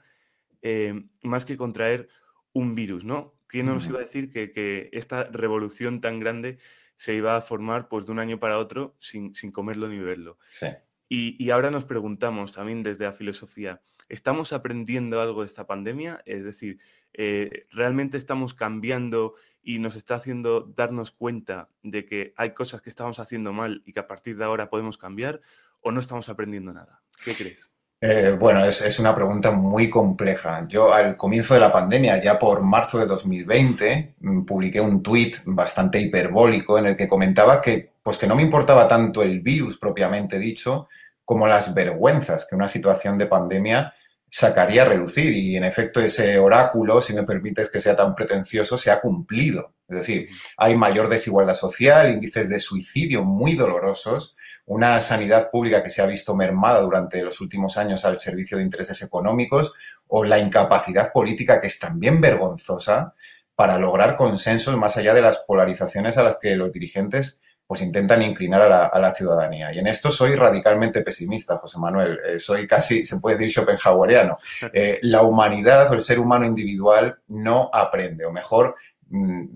eh, 0.62 1.04
más 1.22 1.44
que 1.44 1.58
contraer 1.58 2.08
un 2.54 2.74
virus, 2.74 3.04
¿no? 3.04 3.34
¿Quién 3.46 3.66
nos 3.66 3.86
iba 3.86 3.98
a 3.98 4.02
decir 4.02 4.30
que, 4.30 4.88
esta 4.92 5.24
revolución 5.24 6.00
tan 6.00 6.18
grande 6.18 6.56
se 6.96 7.14
iba 7.14 7.36
a 7.36 7.42
formar 7.42 7.88
pues, 7.88 8.06
de 8.06 8.12
un 8.12 8.20
año 8.20 8.40
para 8.40 8.56
otro 8.56 8.96
sin, 8.98 9.34
comerlo 9.52 9.86
ni 9.86 9.98
beberlo? 9.98 10.38
Sí. 10.48 10.68
Y, 11.10 11.50
ahora 11.50 11.70
nos 11.70 11.84
preguntamos 11.84 12.54
también 12.54 12.82
desde 12.82 13.04
la 13.04 13.12
filosofía, 13.12 13.82
¿estamos 14.08 14.54
aprendiendo 14.54 15.20
algo 15.20 15.40
de 15.40 15.46
esta 15.46 15.66
pandemia? 15.66 16.22
Es 16.24 16.46
decir, 16.46 16.78
eh, 17.14 17.66
¿realmente 17.70 18.18
estamos 18.18 18.54
cambiando 18.54 19.34
y 19.62 19.78
nos 19.78 19.96
está 19.96 20.16
haciendo 20.16 20.60
darnos 20.74 21.10
cuenta 21.10 21.68
de 21.82 22.04
que 22.04 22.34
hay 22.36 22.52
cosas 22.52 22.82
que 22.82 22.90
estamos 22.90 23.18
haciendo 23.18 23.52
mal 23.52 23.82
y 23.86 23.92
que 23.92 24.00
a 24.00 24.06
partir 24.06 24.36
de 24.36 24.44
ahora 24.44 24.68
podemos 24.68 24.98
cambiar? 24.98 25.40
¿O 25.80 25.92
no 25.92 26.00
estamos 26.00 26.28
aprendiendo 26.28 26.72
nada? 26.72 27.02
¿Qué 27.24 27.34
crees? 27.34 27.70
Eh, 28.06 28.36
bueno, 28.38 28.62
es, 28.62 28.98
una 28.98 29.14
pregunta 29.14 29.50
muy 29.52 29.88
compleja. 29.88 30.66
Yo 30.68 30.92
al 30.92 31.16
comienzo 31.16 31.54
de 31.54 31.60
la 31.60 31.72
pandemia, 31.72 32.22
ya 32.22 32.38
por 32.38 32.62
marzo 32.62 32.98
de 32.98 33.06
2020, 33.06 34.16
mm, 34.20 34.44
publiqué 34.44 34.80
un 34.80 35.02
tuit 35.02 35.38
bastante 35.46 35.98
hiperbólico 35.98 36.78
en 36.78 36.86
el 36.86 36.96
que 36.96 37.08
comentaba 37.08 37.62
que, 37.62 37.94
pues 38.02 38.18
que 38.18 38.26
no 38.26 38.36
me 38.36 38.42
importaba 38.42 38.86
tanto 38.88 39.22
el 39.22 39.40
virus 39.40 39.78
propiamente 39.78 40.38
dicho 40.38 40.88
como 41.24 41.46
las 41.46 41.72
vergüenzas 41.72 42.46
que 42.46 42.54
una 42.54 42.68
situación 42.68 43.16
de 43.16 43.26
pandemia 43.26 43.94
sacaría 44.34 44.82
a 44.82 44.86
relucir. 44.86 45.32
Y 45.32 45.56
en 45.56 45.62
efecto 45.62 46.00
ese 46.00 46.40
oráculo, 46.40 47.00
si 47.00 47.14
me 47.14 47.22
permites 47.22 47.70
que 47.70 47.80
sea 47.80 47.94
tan 47.94 48.16
pretencioso, 48.16 48.76
se 48.76 48.90
ha 48.90 49.00
cumplido. 49.00 49.74
Es 49.88 49.98
decir, 49.98 50.28
hay 50.56 50.74
mayor 50.76 51.08
desigualdad 51.08 51.54
social, 51.54 52.10
índices 52.10 52.48
de 52.48 52.58
suicidio 52.58 53.22
muy 53.22 53.54
dolorosos, 53.54 54.36
una 54.66 55.00
sanidad 55.00 55.50
pública 55.52 55.84
que 55.84 55.90
se 55.90 56.02
ha 56.02 56.06
visto 56.06 56.34
mermada 56.34 56.80
durante 56.80 57.22
los 57.22 57.40
últimos 57.40 57.76
años 57.76 58.04
al 58.04 58.16
servicio 58.16 58.56
de 58.56 58.64
intereses 58.64 59.02
económicos 59.02 59.74
o 60.08 60.24
la 60.24 60.40
incapacidad 60.40 61.12
política 61.12 61.60
que 61.60 61.68
es 61.68 61.78
también 61.78 62.20
vergonzosa 62.20 63.14
para 63.54 63.78
lograr 63.78 64.16
consensos 64.16 64.76
más 64.76 64.96
allá 64.96 65.14
de 65.14 65.22
las 65.22 65.44
polarizaciones 65.46 66.18
a 66.18 66.24
las 66.24 66.38
que 66.40 66.56
los 66.56 66.72
dirigentes 66.72 67.40
pues 67.66 67.80
intentan 67.82 68.22
inclinar 68.22 68.62
a 68.62 68.98
la, 68.98 69.14
ciudadanía. 69.14 69.72
Y 69.72 69.78
en 69.78 69.86
esto 69.86 70.10
soy 70.10 70.34
radicalmente 70.34 71.00
pesimista, 71.00 71.56
José 71.58 71.78
Manuel. 71.78 72.18
Eh, 72.26 72.38
soy 72.38 72.66
casi, 72.66 73.06
se 73.06 73.18
puede 73.18 73.36
decir, 73.36 73.52
schopenhaueriano. 73.52 74.38
Eh, 74.72 74.98
la 75.02 75.22
humanidad 75.22 75.90
o 75.90 75.94
el 75.94 76.00
ser 76.00 76.18
humano 76.18 76.44
individual 76.44 77.18
no 77.28 77.70
aprende, 77.72 78.24
o 78.24 78.32
mejor, 78.32 78.74
Mm, 79.10 79.46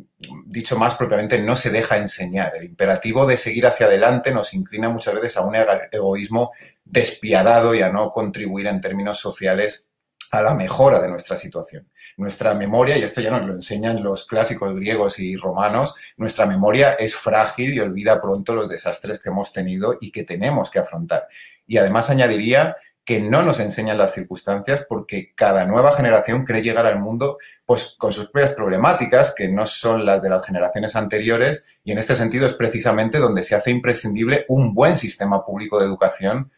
dicho 0.46 0.78
más 0.78 0.94
propiamente, 0.94 1.40
no 1.42 1.56
se 1.56 1.70
deja 1.70 1.96
enseñar. 1.96 2.54
El 2.56 2.64
imperativo 2.64 3.26
de 3.26 3.36
seguir 3.36 3.66
hacia 3.66 3.86
adelante 3.86 4.32
nos 4.32 4.54
inclina 4.54 4.88
muchas 4.88 5.14
veces 5.14 5.36
a 5.36 5.44
un 5.44 5.56
egoísmo 5.90 6.52
despiadado 6.84 7.74
y 7.74 7.82
a 7.82 7.88
no 7.88 8.12
contribuir 8.12 8.66
en 8.68 8.80
términos 8.80 9.18
sociales 9.18 9.87
a 10.30 10.42
la 10.42 10.54
mejora 10.54 11.00
de 11.00 11.08
nuestra 11.08 11.36
situación. 11.36 11.88
Nuestra 12.16 12.54
memoria, 12.54 12.98
y 12.98 13.02
esto 13.02 13.20
ya 13.20 13.30
nos 13.30 13.46
lo 13.46 13.54
enseñan 13.54 14.02
los 14.02 14.26
clásicos 14.26 14.74
griegos 14.74 15.18
y 15.18 15.36
romanos, 15.36 15.94
nuestra 16.16 16.46
memoria 16.46 16.92
es 16.92 17.14
frágil 17.14 17.74
y 17.74 17.80
olvida 17.80 18.20
pronto 18.20 18.54
los 18.54 18.68
desastres 18.68 19.20
que 19.20 19.30
hemos 19.30 19.52
tenido 19.52 19.96
y 20.00 20.10
que 20.10 20.24
tenemos 20.24 20.70
que 20.70 20.80
afrontar. 20.80 21.28
Y 21.66 21.78
además 21.78 22.10
añadiría 22.10 22.76
que 23.08 23.20
no 23.20 23.40
nos 23.40 23.58
enseñan 23.58 23.96
las 23.96 24.12
circunstancias 24.12 24.84
porque 24.86 25.32
cada 25.34 25.64
nueva 25.64 25.94
generación 25.94 26.44
cree 26.44 26.60
llegar 26.60 26.84
al 26.84 26.98
mundo 26.98 27.38
pues 27.64 27.96
con 27.96 28.12
sus 28.12 28.28
propias 28.28 28.52
problemáticas 28.52 29.34
que 29.34 29.48
no 29.48 29.64
son 29.64 30.04
las 30.04 30.20
de 30.20 30.28
las 30.28 30.44
generaciones 30.44 30.94
anteriores 30.94 31.64
y 31.84 31.92
en 31.92 31.96
este 31.96 32.14
sentido 32.14 32.44
es 32.44 32.52
precisamente 32.52 33.16
donde 33.16 33.44
se 33.44 33.54
hace 33.54 33.70
imprescindible 33.70 34.44
un 34.48 34.74
buen 34.74 34.98
sistema 34.98 35.42
público 35.46 35.78
de 35.78 35.86
educación 35.86 36.52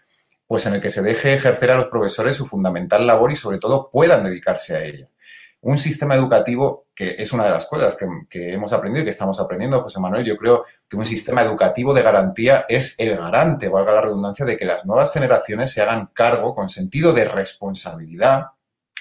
pues 0.50 0.66
en 0.66 0.74
el 0.74 0.80
que 0.80 0.90
se 0.90 1.00
deje 1.00 1.32
ejercer 1.32 1.70
a 1.70 1.76
los 1.76 1.86
profesores 1.86 2.34
su 2.34 2.44
fundamental 2.44 3.06
labor 3.06 3.30
y 3.30 3.36
sobre 3.36 3.58
todo 3.58 3.88
puedan 3.88 4.24
dedicarse 4.24 4.76
a 4.76 4.82
ella. 4.82 5.08
Un 5.60 5.78
sistema 5.78 6.16
educativo, 6.16 6.88
que 6.92 7.14
es 7.20 7.32
una 7.32 7.44
de 7.44 7.52
las 7.52 7.66
cosas 7.66 7.96
que, 8.28 8.52
hemos 8.52 8.72
aprendido 8.72 9.02
y 9.02 9.04
que 9.04 9.10
estamos 9.10 9.38
aprendiendo, 9.38 9.80
José 9.80 10.00
Manuel, 10.00 10.24
yo 10.24 10.36
creo 10.36 10.64
que 10.88 10.96
un 10.96 11.06
sistema 11.06 11.42
educativo 11.42 11.94
de 11.94 12.02
garantía 12.02 12.66
es 12.68 12.98
el 12.98 13.16
garante, 13.16 13.68
valga 13.68 13.92
la 13.92 14.00
redundancia, 14.00 14.44
de 14.44 14.56
que 14.56 14.64
las 14.64 14.84
nuevas 14.84 15.12
generaciones 15.12 15.70
se 15.72 15.82
hagan 15.82 16.10
cargo 16.12 16.52
con 16.52 16.68
sentido 16.68 17.12
de 17.12 17.26
responsabilidad 17.26 18.46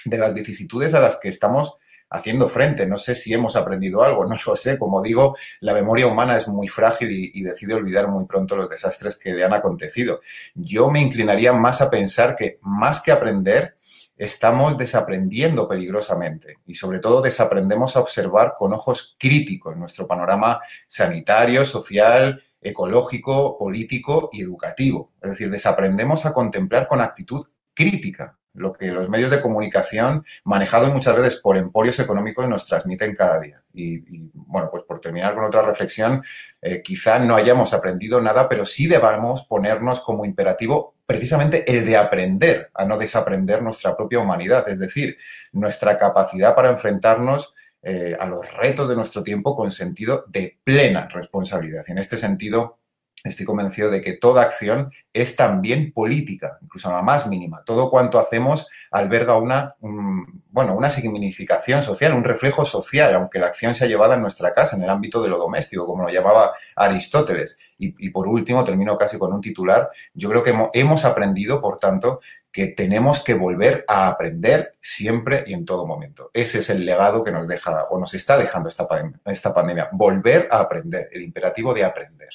de 0.04 0.18
las 0.18 0.32
vicisitudes 0.32 0.94
a 0.94 1.00
las 1.00 1.18
que 1.18 1.30
estamos 1.30 1.78
haciendo 2.10 2.48
frente. 2.48 2.86
No 2.86 2.98
sé 2.98 3.14
si 3.14 3.32
hemos 3.32 3.56
aprendido 3.56 4.02
algo, 4.02 4.26
no 4.26 4.36
lo 4.44 4.56
sé. 4.56 4.78
Como 4.78 5.00
digo, 5.00 5.36
la 5.60 5.72
memoria 5.72 6.06
humana 6.06 6.36
es 6.36 6.48
muy 6.48 6.68
frágil 6.68 7.10
y, 7.10 7.42
decide 7.42 7.74
olvidar 7.74 8.08
muy 8.08 8.26
pronto 8.26 8.56
los 8.56 8.68
desastres 8.68 9.16
que 9.16 9.32
le 9.32 9.44
han 9.44 9.54
acontecido. 9.54 10.20
Yo 10.54 10.90
me 10.90 11.00
inclinaría 11.00 11.52
más 11.52 11.80
a 11.80 11.90
pensar 11.90 12.36
que 12.36 12.58
más 12.62 13.00
que 13.00 13.12
aprender, 13.12 13.76
estamos 14.16 14.76
desaprendiendo 14.76 15.66
peligrosamente 15.66 16.58
y 16.66 16.74
sobre 16.74 16.98
todo 16.98 17.22
desaprendemos 17.22 17.96
a 17.96 18.00
observar 18.00 18.54
con 18.58 18.74
ojos 18.74 19.16
críticos 19.18 19.78
nuestro 19.78 20.06
panorama 20.06 20.60
sanitario, 20.86 21.64
social, 21.64 22.42
ecológico, 22.60 23.56
político 23.56 24.28
y 24.30 24.42
educativo. 24.42 25.12
Es 25.22 25.30
decir, 25.30 25.48
desaprendemos 25.48 26.26
a 26.26 26.34
contemplar 26.34 26.86
con 26.86 27.00
actitud 27.00 27.46
crítica 27.72 28.38
lo 28.54 28.72
que 28.72 28.90
los 28.90 29.08
medios 29.08 29.30
de 29.30 29.40
comunicación, 29.40 30.24
manejados 30.44 30.92
muchas 30.92 31.16
veces 31.16 31.36
por 31.36 31.56
emporios 31.56 31.98
económicos, 31.98 32.48
nos 32.48 32.66
transmiten 32.66 33.14
cada 33.14 33.40
día. 33.40 33.62
Y, 33.72 34.00
bueno, 34.32 34.68
pues 34.70 34.82
por 34.82 35.00
terminar 35.00 35.34
con 35.34 35.44
otra 35.44 35.62
reflexión, 35.62 36.22
eh, 36.60 36.82
quizá 36.82 37.18
no 37.18 37.36
hayamos 37.36 37.72
aprendido 37.72 38.20
nada, 38.20 38.48
pero 38.48 38.64
sí 38.64 38.86
debamos 38.86 39.44
ponernos 39.44 40.00
como 40.00 40.24
imperativo 40.24 40.94
precisamente 41.06 41.70
el 41.70 41.84
de 41.84 41.96
aprender 41.96 42.70
a 42.74 42.84
no 42.84 42.96
desaprender 42.96 43.62
nuestra 43.62 43.96
propia 43.96 44.20
humanidad, 44.20 44.68
es 44.68 44.78
decir, 44.78 45.16
nuestra 45.52 45.98
capacidad 45.98 46.54
para 46.54 46.70
enfrentarnos 46.70 47.54
eh, 47.82 48.14
a 48.18 48.26
los 48.26 48.52
retos 48.52 48.88
de 48.88 48.94
nuestro 48.94 49.22
tiempo 49.22 49.56
con 49.56 49.70
sentido 49.70 50.24
de 50.28 50.58
plena 50.62 51.08
responsabilidad. 51.08 51.82
Y 51.88 51.92
en 51.92 51.98
este 51.98 52.18
sentido, 52.18 52.79
estoy 53.24 53.44
convencido 53.44 53.90
de 53.90 54.00
que 54.00 54.14
toda 54.14 54.42
acción 54.42 54.92
es 55.12 55.36
también 55.36 55.92
política, 55.92 56.58
incluso 56.62 56.90
la 56.90 57.02
más 57.02 57.26
mínima. 57.26 57.62
Todo 57.64 57.90
cuanto 57.90 58.18
hacemos 58.18 58.68
alberga 58.90 59.36
una, 59.36 59.74
bueno, 59.80 60.74
una 60.74 60.90
significación 60.90 61.82
social, 61.82 62.14
un 62.14 62.24
reflejo 62.24 62.64
social, 62.64 63.14
aunque 63.14 63.38
la 63.38 63.46
acción 63.46 63.74
sea 63.74 63.88
llevada 63.88 64.14
en 64.14 64.22
nuestra 64.22 64.52
casa, 64.52 64.76
en 64.76 64.82
el 64.82 64.90
ámbito 64.90 65.22
de 65.22 65.28
lo 65.28 65.38
doméstico, 65.38 65.86
como 65.86 66.04
lo 66.04 66.10
llamaba 66.10 66.54
Aristóteles. 66.76 67.58
Y, 67.78 68.10
por 68.10 68.28
último, 68.28 68.62
termino 68.62 68.98
casi 68.98 69.18
con 69.18 69.32
un 69.32 69.40
titular, 69.40 69.90
yo 70.12 70.28
creo 70.28 70.42
que 70.42 70.54
hemos 70.74 71.04
aprendido, 71.04 71.62
por 71.62 71.78
tanto, 71.78 72.20
que 72.52 72.66
tenemos 72.66 73.22
que 73.22 73.34
volver 73.34 73.84
a 73.88 74.08
aprender 74.08 74.76
siempre 74.80 75.44
y 75.46 75.54
en 75.54 75.64
todo 75.64 75.86
momento. 75.86 76.30
Ese 76.34 76.58
es 76.58 76.68
el 76.68 76.84
legado 76.84 77.22
que 77.24 77.32
nos 77.32 77.46
deja 77.46 77.84
o 77.90 77.98
nos 77.98 78.12
está 78.12 78.36
dejando 78.36 78.68
esta, 78.68 78.86
esta 79.26 79.54
pandemia. 79.54 79.88
Volver 79.92 80.48
a 80.50 80.60
aprender, 80.60 81.08
el 81.12 81.22
imperativo 81.22 81.72
de 81.72 81.84
aprender. 81.84 82.30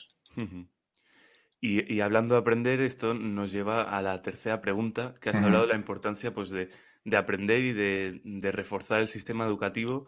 Y, 1.68 2.00
hablando 2.02 2.36
de 2.36 2.42
aprender, 2.42 2.80
esto 2.80 3.16
nos 3.16 3.52
lleva 3.52 3.82
a 3.82 4.00
la 4.04 4.22
tercera 4.22 4.62
pregunta, 4.62 5.16
que 5.20 5.32
has 5.32 5.42
hablado 5.42 5.64
de 5.64 5.70
la 5.70 5.76
importancia 5.76 6.32
pues, 6.32 6.52
de, 6.52 6.70
aprender 7.18 7.64
y 7.64 7.74
de, 7.74 8.52
reforzar 8.52 9.02
el 9.02 9.08
sistema 9.08 9.48
educativo. 9.48 10.06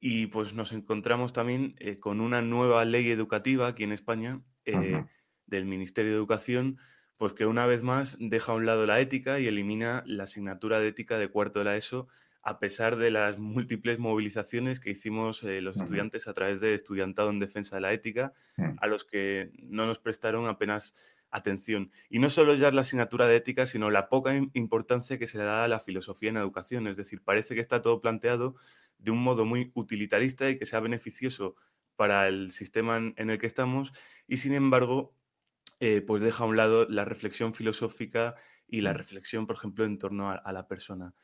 Y 0.00 0.28
pues 0.28 0.54
nos 0.54 0.72
encontramos 0.72 1.34
también 1.34 1.74
eh, 1.78 1.98
con 1.98 2.22
una 2.22 2.40
nueva 2.40 2.84
ley 2.86 3.10
educativa 3.10 3.68
aquí 3.68 3.84
en 3.84 3.92
España, 3.92 4.40
eh, 4.64 5.04
del 5.46 5.66
Ministerio 5.66 6.12
de 6.12 6.16
Educación, 6.16 6.78
pues 7.18 7.34
que 7.34 7.44
una 7.44 7.66
vez 7.66 7.82
más 7.82 8.16
deja 8.18 8.52
a 8.52 8.54
un 8.54 8.64
lado 8.64 8.86
la 8.86 9.00
ética 9.00 9.40
y 9.40 9.46
elimina 9.46 10.02
la 10.06 10.24
asignatura 10.24 10.80
de 10.80 10.88
ética 10.88 11.18
de 11.18 11.28
cuarto 11.28 11.58
de 11.58 11.66
la 11.66 11.76
ESO 11.76 12.08
a 12.44 12.58
pesar 12.58 12.96
de 12.96 13.10
las 13.10 13.38
múltiples 13.38 13.98
movilizaciones 13.98 14.78
que 14.78 14.90
hicimos 14.90 15.42
eh, 15.44 15.62
los 15.62 15.76
estudiantes 15.76 16.28
a 16.28 16.34
través 16.34 16.60
de 16.60 16.74
Estudiantado 16.74 17.30
en 17.30 17.38
Defensa 17.38 17.76
de 17.76 17.82
la 17.82 17.92
Ética, 17.92 18.34
mm. 18.58 18.76
a 18.80 18.86
los 18.86 19.04
que 19.04 19.50
no 19.62 19.86
nos 19.86 19.98
prestaron 19.98 20.46
apenas 20.46 20.94
atención. 21.30 21.90
Y 22.10 22.18
no 22.18 22.30
solo 22.30 22.54
ya 22.54 22.70
la 22.70 22.82
asignatura 22.82 23.26
de 23.26 23.36
ética, 23.36 23.66
sino 23.66 23.90
la 23.90 24.08
poca 24.08 24.36
importancia 24.52 25.18
que 25.18 25.26
se 25.26 25.38
le 25.38 25.44
da 25.44 25.64
a 25.64 25.68
la 25.68 25.80
filosofía 25.80 26.30
en 26.30 26.36
educación. 26.36 26.86
Es 26.86 26.96
decir, 26.96 27.22
parece 27.22 27.54
que 27.54 27.60
está 27.60 27.82
todo 27.82 28.00
planteado 28.00 28.54
de 28.98 29.10
un 29.10 29.22
modo 29.22 29.44
muy 29.44 29.72
utilitarista 29.74 30.48
y 30.48 30.58
que 30.58 30.66
sea 30.66 30.80
beneficioso 30.80 31.56
para 31.96 32.28
el 32.28 32.50
sistema 32.50 32.96
en, 32.96 33.30
el 33.30 33.38
que 33.38 33.46
estamos, 33.46 33.92
y 34.26 34.38
sin 34.38 34.52
embargo, 34.52 35.14
eh, 35.80 36.02
pues 36.02 36.22
deja 36.22 36.44
a 36.44 36.46
un 36.46 36.56
lado 36.56 36.86
la 36.88 37.04
reflexión 37.04 37.54
filosófica 37.54 38.34
y 38.66 38.80
la 38.80 38.92
mm. 38.92 38.96
reflexión, 38.96 39.46
por 39.46 39.56
ejemplo, 39.56 39.84
en 39.84 39.98
torno 39.98 40.30
a, 40.30 40.52
la 40.52 40.66
persona. 40.66 41.14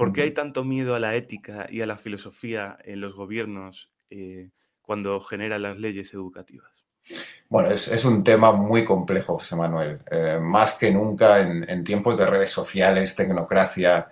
¿Por 0.00 0.14
qué 0.14 0.22
hay 0.22 0.30
tanto 0.30 0.64
miedo 0.64 0.94
a 0.94 0.98
la 0.98 1.14
ética 1.14 1.66
y 1.68 1.82
a 1.82 1.86
la 1.86 1.94
filosofía 1.94 2.78
en 2.84 3.02
los 3.02 3.14
gobiernos 3.14 3.90
eh, 4.08 4.48
cuando 4.80 5.20
generan 5.20 5.60
las 5.60 5.78
leyes 5.78 6.14
educativas? 6.14 6.86
Bueno, 7.50 7.68
es, 7.68 8.04
un 8.06 8.24
tema 8.24 8.50
muy 8.52 8.82
complejo, 8.82 9.36
José 9.36 9.56
Manuel. 9.56 9.98
Eh, 10.10 10.38
más 10.40 10.78
que 10.78 10.90
nunca 10.90 11.40
en, 11.40 11.84
tiempos 11.84 12.16
de 12.16 12.24
redes 12.24 12.48
sociales, 12.48 13.14
tecnocracia, 13.14 14.08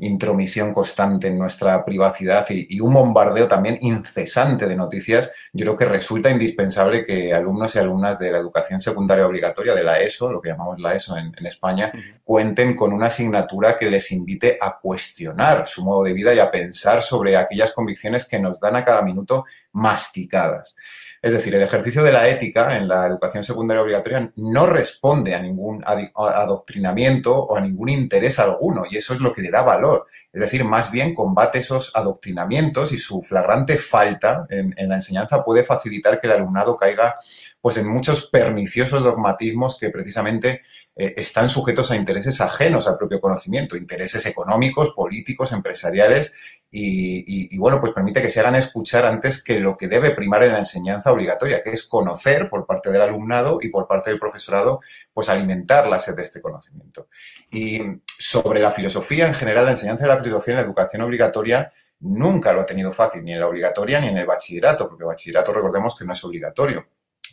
intromisión 0.00 0.72
constante 0.72 1.26
en 1.26 1.38
nuestra 1.38 1.84
privacidad 1.84 2.46
y, 2.50 2.78
un 2.80 2.94
bombardeo 2.94 3.48
también 3.48 3.78
incesante 3.80 4.66
de 4.66 4.76
noticias, 4.76 5.34
yo 5.52 5.64
creo 5.64 5.76
que 5.76 5.84
resulta 5.86 6.30
indispensable 6.30 7.04
que 7.04 7.34
alumnos 7.34 7.74
y 7.74 7.80
alumnas 7.80 8.18
de 8.18 8.30
la 8.30 8.38
educación 8.38 8.80
secundaria 8.80 9.26
obligatoria, 9.26 9.74
de 9.74 9.82
la 9.82 10.00
ESO, 10.00 10.30
lo 10.30 10.40
que 10.40 10.50
llamamos 10.50 10.78
la 10.78 10.94
ESO 10.94 11.16
en, 11.18 11.32
en 11.36 11.46
España, 11.46 11.92
cuenten 12.22 12.76
con 12.76 12.92
una 12.92 13.06
asignatura 13.06 13.76
que 13.76 13.90
les 13.90 14.12
invite 14.12 14.56
a 14.60 14.78
cuestionar 14.80 15.66
su 15.66 15.84
modo 15.84 16.04
de 16.04 16.12
vida 16.12 16.32
y 16.32 16.38
a 16.38 16.50
pensar 16.50 17.02
sobre 17.02 17.36
aquellas 17.36 17.72
convicciones 17.72 18.24
que 18.24 18.38
nos 18.38 18.60
dan 18.60 18.76
a 18.76 18.84
cada 18.84 19.02
minuto 19.02 19.46
masticadas. 19.76 20.74
Es 21.20 21.32
decir, 21.32 21.54
el 21.54 21.62
ejercicio 21.62 22.02
de 22.02 22.12
la 22.12 22.28
ética 22.28 22.76
en 22.76 22.88
la 22.88 23.06
educación 23.06 23.42
secundaria 23.42 23.82
obligatoria 23.82 24.32
no 24.36 24.66
responde 24.66 25.34
a 25.34 25.40
ningún 25.40 25.82
adoctrinamiento 25.84 27.34
o 27.34 27.56
a 27.56 27.60
ningún 27.60 27.88
interés 27.88 28.38
alguno 28.38 28.84
y 28.88 28.96
eso 28.96 29.12
es 29.12 29.20
lo 29.20 29.32
que 29.32 29.42
le 29.42 29.50
da 29.50 29.62
valor. 29.62 30.06
Es 30.32 30.40
decir, 30.40 30.64
más 30.64 30.90
bien 30.90 31.14
combate 31.14 31.58
esos 31.58 31.90
adoctrinamientos 31.94 32.92
y 32.92 32.98
su 32.98 33.22
flagrante 33.22 33.76
falta 33.76 34.46
en, 34.50 34.74
la 34.88 34.96
enseñanza 34.96 35.42
puede 35.42 35.64
facilitar 35.64 36.20
que 36.20 36.26
el 36.26 36.34
alumnado 36.34 36.76
caiga 36.76 37.16
pues, 37.60 37.76
en 37.76 37.88
muchos 37.88 38.28
perniciosos 38.28 39.02
dogmatismos 39.02 39.78
que 39.78 39.90
precisamente 39.90 40.62
eh, 40.94 41.14
están 41.16 41.48
sujetos 41.48 41.90
a 41.90 41.96
intereses 41.96 42.40
ajenos 42.40 42.86
al 42.86 42.96
propio 42.96 43.20
conocimiento, 43.20 43.76
intereses 43.76 44.24
económicos, 44.26 44.92
políticos, 44.92 45.52
empresariales 45.52 46.34
y, 46.70 47.56
bueno, 47.58 47.80
pues 47.80 47.92
permite 47.92 48.20
que 48.20 48.28
se 48.28 48.40
hagan 48.40 48.56
escuchar 48.56 49.06
antes 49.06 49.42
que 49.42 49.58
lo 49.58 49.76
que 49.76 49.88
debe 49.88 50.10
primar 50.10 50.42
en 50.42 50.52
la 50.52 50.58
enseñanza 50.58 51.12
obligatoria, 51.12 51.62
que 51.62 51.70
es 51.70 51.84
conocer 51.84 52.48
por 52.50 52.66
parte 52.66 52.90
del 52.90 53.02
alumnado 53.02 53.58
y 53.62 53.70
por 53.70 53.86
parte 53.86 54.10
del 54.10 54.18
profesorado, 54.18 54.80
pues 55.12 55.28
alimentar 55.28 55.86
la 55.86 55.98
sed 55.98 56.16
de 56.16 56.22
este 56.22 56.42
conocimiento. 56.42 57.08
Y 57.50 57.80
sobre 58.06 58.60
la 58.60 58.72
filosofía 58.72 59.26
en 59.26 59.34
general, 59.34 59.64
la 59.64 59.70
enseñanza 59.70 60.04
de 60.04 60.10
la 60.10 60.22
filosofía 60.22 60.52
en 60.52 60.58
la 60.58 60.64
educación 60.64 61.02
obligatoria 61.02 61.72
nunca 62.00 62.52
lo 62.52 62.62
ha 62.62 62.66
tenido 62.66 62.92
fácil, 62.92 63.24
ni 63.24 63.32
en 63.32 63.40
la 63.40 63.48
obligatoria 63.48 64.00
ni 64.00 64.08
en 64.08 64.18
el 64.18 64.26
bachillerato, 64.26 64.88
porque 64.88 65.04
el 65.04 65.08
bachillerato 65.08 65.52
recordemos 65.52 65.96
que 65.96 66.04
no 66.04 66.12
es 66.12 66.24
obligatorio. 66.24 66.86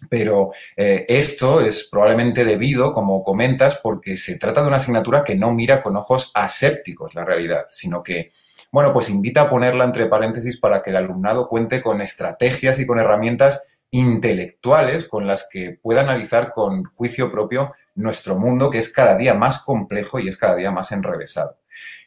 Pero 0.09 0.51
eh, 0.75 1.05
esto 1.07 1.61
es 1.61 1.87
probablemente 1.89 2.45
debido, 2.45 2.91
como 2.91 3.23
comentas, 3.23 3.79
porque 3.81 4.17
se 4.17 4.37
trata 4.37 4.61
de 4.61 4.67
una 4.67 4.77
asignatura 4.77 5.23
que 5.23 5.35
no 5.35 5.53
mira 5.53 5.81
con 5.81 5.95
ojos 5.95 6.31
asépticos 6.33 7.13
la 7.13 7.25
realidad, 7.25 7.65
sino 7.69 8.03
que 8.03 8.31
bueno, 8.71 8.91
pues 8.91 9.09
invita 9.09 9.41
a 9.41 9.49
ponerla 9.49 9.83
entre 9.83 10.07
paréntesis 10.07 10.59
para 10.59 10.81
que 10.81 10.89
el 10.89 10.95
alumnado 10.95 11.47
cuente 11.47 11.81
con 11.81 12.01
estrategias 12.01 12.79
y 12.79 12.87
con 12.87 12.99
herramientas 12.99 13.67
intelectuales 13.91 15.05
con 15.05 15.27
las 15.27 15.47
que 15.51 15.77
pueda 15.79 16.01
analizar 16.01 16.51
con 16.51 16.83
juicio 16.83 17.31
propio 17.31 17.73
nuestro 17.95 18.37
mundo, 18.39 18.71
que 18.71 18.79
es 18.79 18.91
cada 18.91 19.15
día 19.15 19.35
más 19.35 19.63
complejo 19.63 20.19
y 20.19 20.27
es 20.27 20.37
cada 20.37 20.55
día 20.55 20.71
más 20.71 20.91
enrevesado. 20.91 21.59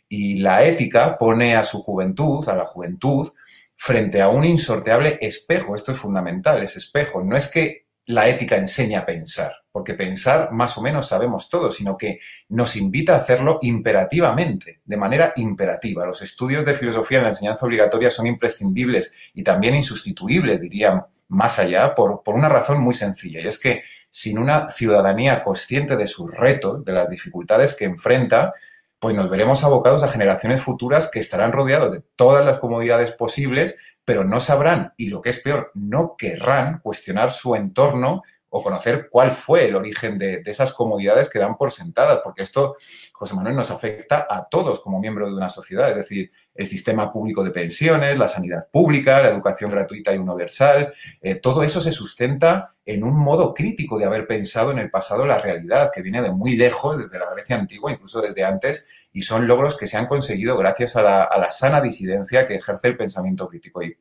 Y 0.08 0.40
la 0.40 0.64
ética 0.64 1.16
pone 1.18 1.54
a 1.54 1.64
su 1.64 1.82
juventud, 1.82 2.48
a 2.48 2.56
la 2.56 2.66
juventud, 2.66 3.32
frente 3.76 4.20
a 4.20 4.28
un 4.28 4.44
insorteable 4.44 5.18
espejo. 5.20 5.76
Esto 5.76 5.92
es 5.92 5.98
fundamental, 5.98 6.62
es 6.62 6.76
espejo. 6.76 7.22
No 7.22 7.36
es 7.36 7.48
que 7.48 7.85
la 8.06 8.28
ética 8.28 8.56
enseña 8.56 9.00
a 9.00 9.06
pensar, 9.06 9.52
porque 9.72 9.94
pensar 9.94 10.52
más 10.52 10.78
o 10.78 10.82
menos 10.82 11.08
sabemos 11.08 11.50
todo, 11.50 11.72
sino 11.72 11.96
que 11.96 12.20
nos 12.48 12.76
invita 12.76 13.14
a 13.14 13.18
hacerlo 13.18 13.58
imperativamente, 13.62 14.80
de 14.84 14.96
manera 14.96 15.32
imperativa. 15.36 16.06
Los 16.06 16.22
estudios 16.22 16.64
de 16.64 16.74
filosofía 16.74 17.18
en 17.18 17.24
la 17.24 17.30
enseñanza 17.30 17.66
obligatoria 17.66 18.10
son 18.10 18.26
imprescindibles 18.26 19.14
y 19.34 19.42
también 19.42 19.74
insustituibles, 19.74 20.60
diría 20.60 21.06
más 21.28 21.58
allá, 21.58 21.94
por, 21.94 22.22
por 22.22 22.36
una 22.36 22.48
razón 22.48 22.80
muy 22.80 22.94
sencilla, 22.94 23.40
y 23.40 23.48
es 23.48 23.58
que 23.58 23.82
sin 24.10 24.38
una 24.38 24.68
ciudadanía 24.70 25.42
consciente 25.42 25.96
de 25.96 26.06
sus 26.06 26.30
retos, 26.30 26.84
de 26.84 26.92
las 26.92 27.10
dificultades 27.10 27.74
que 27.74 27.84
enfrenta, 27.84 28.54
pues 28.98 29.14
nos 29.14 29.28
veremos 29.28 29.62
abocados 29.62 30.02
a 30.02 30.10
generaciones 30.10 30.62
futuras 30.62 31.10
que 31.10 31.18
estarán 31.18 31.52
rodeados 31.52 31.92
de 31.92 32.02
todas 32.14 32.44
las 32.44 32.58
comodidades 32.58 33.12
posibles, 33.12 33.76
pero 34.06 34.24
no 34.24 34.40
sabrán, 34.40 34.94
y 34.96 35.08
lo 35.08 35.20
que 35.20 35.30
es 35.30 35.40
peor, 35.40 35.72
no 35.74 36.14
querrán 36.16 36.78
cuestionar 36.78 37.32
su 37.32 37.56
entorno 37.56 38.22
o 38.48 38.62
conocer 38.62 39.08
cuál 39.10 39.32
fue 39.32 39.66
el 39.66 39.74
origen 39.74 40.16
de, 40.16 40.42
esas 40.46 40.72
comodidades 40.72 41.28
que 41.28 41.40
dan 41.40 41.56
por 41.56 41.72
sentadas, 41.72 42.20
porque 42.22 42.44
esto, 42.44 42.76
José 43.12 43.34
Manuel, 43.34 43.56
nos 43.56 43.72
afecta 43.72 44.28
a 44.30 44.48
todos 44.48 44.80
como 44.80 45.00
miembros 45.00 45.30
de 45.30 45.36
una 45.36 45.50
sociedad, 45.50 45.90
es 45.90 45.96
decir, 45.96 46.30
el 46.54 46.68
sistema 46.68 47.12
público 47.12 47.42
de 47.42 47.50
pensiones, 47.50 48.16
la 48.16 48.28
sanidad 48.28 48.68
pública, 48.70 49.20
la 49.20 49.30
educación 49.30 49.72
gratuita 49.72 50.14
y 50.14 50.18
universal, 50.18 50.94
eh, 51.20 51.34
todo 51.34 51.64
eso 51.64 51.80
se 51.80 51.90
sustenta 51.90 52.74
en 52.84 53.02
un 53.02 53.18
modo 53.18 53.52
crítico 53.52 53.98
de 53.98 54.04
haber 54.04 54.28
pensado 54.28 54.70
en 54.70 54.78
el 54.78 54.88
pasado 54.88 55.26
la 55.26 55.40
realidad, 55.40 55.90
que 55.92 56.02
viene 56.02 56.22
de 56.22 56.30
muy 56.30 56.56
lejos, 56.56 56.96
desde 56.96 57.18
la 57.18 57.30
Grecia 57.34 57.56
antigua, 57.56 57.90
incluso 57.90 58.22
desde 58.22 58.44
antes, 58.44 58.86
y 59.16 59.22
son 59.22 59.46
logros 59.46 59.78
que 59.78 59.86
se 59.86 59.96
han 59.96 60.06
conseguido 60.06 60.58
gracias 60.58 60.96
a 60.96 61.02
la, 61.02 61.22
a 61.22 61.38
la 61.38 61.50
sana 61.50 61.80
disidencia 61.80 62.46
que 62.46 62.56
ejerce 62.56 62.88
el 62.88 62.96
pensamiento 62.98 63.48
crítico. 63.48 63.82
Y 63.82 63.96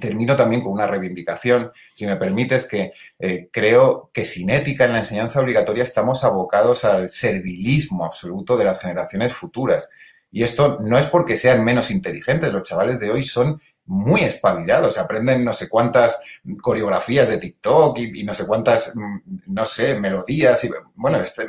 Termino 0.00 0.34
también 0.34 0.62
con 0.62 0.72
una 0.72 0.86
reivindicación, 0.86 1.70
si 1.92 2.06
me 2.06 2.16
permites, 2.16 2.66
que 2.66 2.92
eh, 3.18 3.48
creo 3.52 4.10
que 4.12 4.24
sin 4.24 4.50
ética 4.50 4.86
en 4.86 4.92
la 4.92 4.98
enseñanza 4.98 5.38
obligatoria 5.38 5.84
estamos 5.84 6.24
abocados 6.24 6.84
al 6.84 7.08
servilismo 7.10 8.04
absoluto 8.04 8.56
de 8.56 8.64
las 8.64 8.80
generaciones 8.80 9.32
futuras. 9.32 9.90
Y 10.32 10.42
esto 10.42 10.78
no 10.80 10.98
es 10.98 11.06
porque 11.06 11.36
sean 11.36 11.62
menos 11.62 11.90
inteligentes, 11.90 12.52
los 12.52 12.64
chavales 12.64 12.98
de 12.98 13.10
hoy 13.10 13.22
son 13.22 13.60
muy 13.86 14.22
espabilados, 14.22 14.98
aprenden 14.98 15.44
no 15.44 15.52
sé 15.52 15.68
cuántas 15.68 16.18
coreografías 16.60 17.28
de 17.28 17.36
TikTok 17.36 17.98
y, 17.98 18.24
no 18.24 18.34
sé 18.34 18.46
cuántas, 18.46 18.96
mm, 18.96 19.18
no 19.46 19.66
sé, 19.66 20.00
melodías 20.00 20.64
y, 20.64 20.70
bueno, 20.94 21.20
este, 21.20 21.46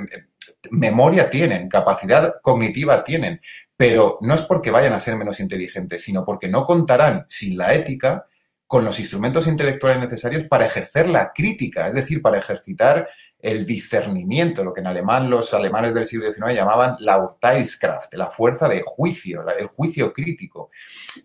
memoria 0.72 1.30
tienen, 1.30 1.70
capacidad 1.70 2.36
cognitiva 2.42 3.04
tienen, 3.04 3.42
pero 3.78 4.18
no 4.22 4.34
es 4.34 4.42
porque 4.44 4.72
vayan 4.72 4.94
a 4.94 5.00
ser 5.00 5.16
menos 5.16 5.40
inteligentes, 5.40 6.04
sino 6.04 6.24
porque 6.24 6.48
no 6.48 6.66
contarán 6.66 7.26
sin 7.30 7.58
la 7.58 7.74
ética 7.74 8.26
con 8.68 8.84
los 8.84 9.00
instrumentos 9.00 9.48
intelectuales 9.48 10.00
necesarios 10.00 10.46
para 10.46 10.66
ejercer 10.66 11.08
la 11.08 11.32
crítica, 11.34 11.88
es 11.88 11.94
decir, 11.94 12.22
para 12.22 12.38
ejercitar 12.38 13.08
el 13.46 13.66
discernimiento, 13.66 14.64
lo 14.64 14.74
que 14.74 14.82
en 14.82 14.88
alemán 14.88 15.30
los 15.30 15.54
alemanes 15.54 15.94
del 15.94 16.06
siglo 16.06 16.26
XIX 16.26 16.56
llamaban 16.56 16.96
la 17.00 17.24
Urteilskraft, 17.24 18.12
la 18.16 18.32
fuerza 18.32 18.68
de 18.68 18.82
juicio, 18.84 19.46
el 19.48 19.68
juicio 19.68 20.12
crítico. 20.12 20.72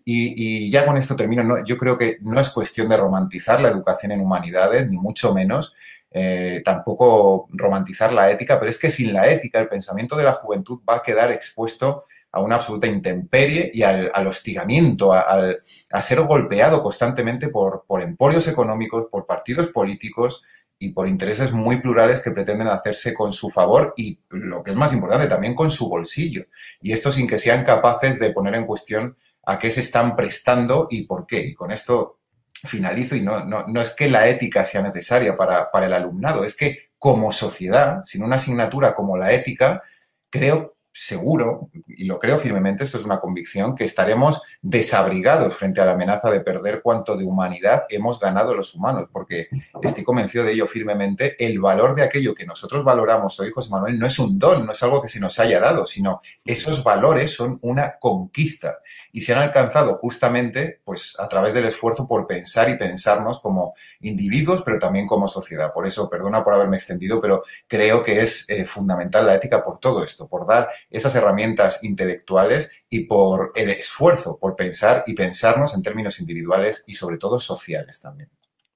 Y, 0.05 0.69
ya 0.69 0.85
con 0.85 0.97
esto 0.97 1.15
termino, 1.15 1.63
yo 1.65 1.77
creo 1.77 1.97
que 1.97 2.19
no 2.21 2.39
es 2.39 2.51
cuestión 2.51 2.89
de 2.89 2.97
romantizar 2.97 3.59
la 3.59 3.69
educación 3.69 4.11
en 4.11 4.21
humanidades, 4.21 4.87
ni 4.87 4.97
mucho 4.97 5.33
menos, 5.33 5.73
eh, 6.11 6.61
tampoco 6.65 7.47
romantizar 7.51 8.11
la 8.11 8.29
ética, 8.29 8.59
pero 8.59 8.69
es 8.69 8.77
que 8.77 8.89
sin 8.89 9.13
la 9.13 9.29
ética 9.29 9.59
el 9.59 9.69
pensamiento 9.69 10.17
de 10.17 10.25
la 10.25 10.33
juventud 10.33 10.81
va 10.87 10.97
a 10.97 11.03
quedar 11.03 11.31
expuesto 11.31 12.05
a 12.33 12.41
una 12.41 12.55
absoluta 12.55 12.87
intemperie 12.87 13.71
y 13.73 13.83
al, 13.83 14.27
hostigamiento, 14.27 15.13
a, 15.13 16.01
ser 16.01 16.21
golpeado 16.21 16.81
constantemente 16.81 17.49
por, 17.49 17.83
por 17.85 18.01
emporios 18.01 18.47
económicos, 18.47 19.07
por 19.11 19.25
partidos 19.25 19.67
políticos 19.67 20.43
y 20.81 20.89
por 20.89 21.07
intereses 21.07 21.51
muy 21.53 21.79
plurales 21.79 22.21
que 22.21 22.31
pretenden 22.31 22.67
hacerse 22.67 23.13
con 23.13 23.31
su 23.33 23.51
favor 23.51 23.93
y, 23.95 24.19
lo 24.29 24.63
que 24.63 24.71
es 24.71 24.77
más 24.77 24.91
importante, 24.93 25.27
también 25.27 25.53
con 25.53 25.69
su 25.69 25.87
bolsillo. 25.87 26.45
Y 26.81 26.91
esto 26.91 27.11
sin 27.11 27.27
que 27.27 27.37
sean 27.37 27.63
capaces 27.63 28.19
de 28.19 28.31
poner 28.31 28.55
en 28.55 28.65
cuestión 28.65 29.15
a 29.45 29.59
qué 29.59 29.69
se 29.69 29.81
están 29.81 30.15
prestando 30.15 30.87
y 30.89 31.03
por 31.03 31.27
qué. 31.27 31.45
Y 31.45 31.53
con 31.53 31.71
esto 31.71 32.20
finalizo 32.67 33.15
y 33.15 33.21
no, 33.21 33.43
no, 33.45 33.65
no 33.67 33.81
es 33.81 33.95
que 33.95 34.09
la 34.09 34.27
ética 34.27 34.63
sea 34.63 34.81
necesaria 34.81 35.35
para, 35.35 35.71
para 35.71 35.87
el 35.87 35.93
alumnado, 35.93 36.43
es 36.43 36.55
que 36.55 36.91
como 36.97 37.31
sociedad, 37.31 38.03
sin 38.03 38.23
una 38.23 38.35
asignatura 38.35 38.93
como 38.93 39.17
la 39.17 39.31
ética, 39.31 39.81
creo 40.29 40.77
seguro, 40.93 41.69
y 41.87 42.05
lo 42.05 42.19
creo 42.19 42.37
firmemente, 42.37 42.83
esto 42.83 42.97
es 42.97 43.05
una 43.05 43.19
convicción, 43.19 43.75
que 43.75 43.85
estaremos 43.85 44.43
desabrigados 44.61 45.55
frente 45.55 45.81
a 45.81 45.85
la 45.85 45.93
amenaza 45.93 46.29
de 46.29 46.41
perder 46.41 46.81
cuanto 46.81 47.15
de 47.15 47.23
humanidad 47.23 47.83
hemos 47.89 48.19
ganado 48.19 48.53
los 48.53 48.75
humanos, 48.75 49.07
porque 49.11 49.47
estoy 49.81 50.03
convencido 50.03 50.43
de 50.43 50.53
ello 50.53 50.67
firmemente, 50.67 51.35
el 51.43 51.59
valor 51.59 51.95
de 51.95 52.03
aquello 52.03 52.35
que 52.35 52.45
nosotros 52.45 52.83
valoramos 52.83 53.39
hoy, 53.39 53.51
José 53.51 53.69
Manuel, 53.69 53.97
no 53.97 54.05
es 54.05 54.19
un 54.19 54.37
don, 54.37 54.65
no 54.65 54.71
es 54.73 54.83
algo 54.83 55.01
que 55.01 55.07
se 55.07 55.19
nos 55.19 55.39
haya 55.39 55.59
dado, 55.59 55.85
sino 55.85 56.21
esos 56.45 56.83
valores 56.83 57.33
son 57.33 57.57
una 57.61 57.97
conquista 57.99 58.79
y 59.11 59.21
se 59.21 59.33
han 59.33 59.41
alcanzado 59.41 59.97
justamente 59.97 60.81
pues, 60.83 61.17
a 61.19 61.27
través 61.27 61.53
del 61.53 61.65
esfuerzo 61.65 62.07
por 62.07 62.25
pensar 62.25 62.69
y 62.69 62.77
pensarnos 62.77 63.39
como 63.39 63.73
individuos, 64.01 64.61
pero 64.63 64.79
también 64.79 65.07
como 65.07 65.27
sociedad. 65.27 65.71
Por 65.73 65.87
eso, 65.87 66.09
perdona 66.09 66.43
por 66.43 66.53
haberme 66.53 66.77
extendido, 66.77 67.19
pero 67.19 67.43
creo 67.67 68.03
que 68.03 68.19
es 68.21 68.49
eh, 68.49 68.65
fundamental 68.65 69.25
la 69.25 69.35
ética 69.35 69.63
por 69.63 69.79
todo 69.79 70.03
esto, 70.03 70.27
por 70.27 70.45
dar 70.45 70.69
esas 70.91 71.15
herramientas 71.15 71.83
intelectuales 71.83 72.71
y 72.89 73.05
por 73.05 73.51
el 73.55 73.69
esfuerzo 73.69 74.37
por 74.37 74.55
pensar 74.55 75.03
y 75.07 75.13
pensarnos 75.13 75.73
en 75.73 75.81
términos 75.81 76.19
individuales 76.19 76.83
y 76.85 76.93
sobre 76.93 77.17
todo 77.17 77.39
sociales 77.39 78.01
también. 78.01 78.29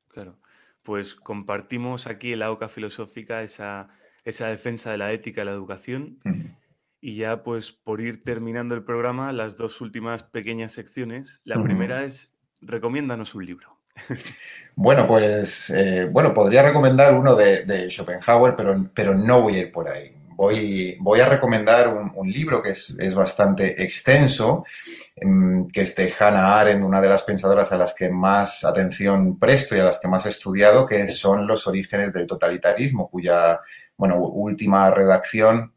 Claro. 0.08 0.38
pues 0.82 1.16
compartimos 1.16 2.08
aquí 2.08 2.34
en 2.34 2.40
la 2.40 2.52
OCA 2.52 2.70
filosófica 2.70 3.44
esa, 3.44 3.90
esa 4.24 4.48
defensa 4.48 4.92
de 4.92 4.98
la 4.98 5.12
ética 5.12 5.42
de 5.42 5.46
la 5.46 5.52
educación. 5.52 6.20
Y 7.02 7.18
ya, 7.18 7.44
pues, 7.44 7.72
por 7.72 8.02
ir 8.02 8.24
terminando 8.24 8.74
el 8.74 8.84
programa, 8.84 9.32
las 9.32 9.58
dos 9.58 9.80
últimas 9.82 10.24
pequeñas 10.24 10.72
secciones. 10.72 11.40
La 11.44 11.62
primera 11.62 12.04
es, 12.04 12.34
recomiéndanos 12.62 13.36
un 13.36 13.46
libro. 13.46 13.78
Bueno, 14.78 15.08
pues, 15.08 15.70
eh, 15.70 16.10
bueno, 16.12 16.34
podría 16.34 16.62
recomendar 16.62 17.14
uno 17.16 17.34
de, 17.34 17.90
Schopenhauer, 17.90 18.56
pero, 18.58 18.90
pero 18.94 19.16
no 19.16 19.42
voy 19.42 19.56
a 19.56 19.60
ir 19.60 19.72
por 19.72 19.88
ahí. 19.88 20.15
Voy, 20.36 20.98
voy 21.00 21.20
a 21.22 21.30
recomendar 21.30 21.88
un, 21.88 22.32
libro 22.32 22.62
que 22.62 22.72
es, 22.72 22.96
es, 23.00 23.16
bastante 23.16 23.84
extenso, 23.84 24.66
em, 25.16 25.68
que 25.70 25.82
es 25.82 25.96
de 25.96 26.14
Hannah 26.18 26.60
Arendt, 26.60 26.84
una 26.84 27.00
de 27.00 27.10
las 27.10 27.24
pensadoras 27.24 27.72
a 27.72 27.78
las 27.78 27.94
que 27.94 28.10
más 28.10 28.66
atención 28.66 29.40
presto 29.40 29.76
y 29.76 29.80
a 29.80 29.86
las 29.86 30.00
que 30.00 30.08
más 30.08 30.26
he 30.26 30.30
estudiado, 30.30 30.86
que 30.86 31.08
son 31.08 31.48
los 31.48 31.68
orígenes 31.68 32.12
del 32.12 32.28
totalitarismo, 32.28 33.10
cuya 33.10 33.60
bueno, 33.98 34.18
última 34.18 34.90
redacción. 34.92 35.74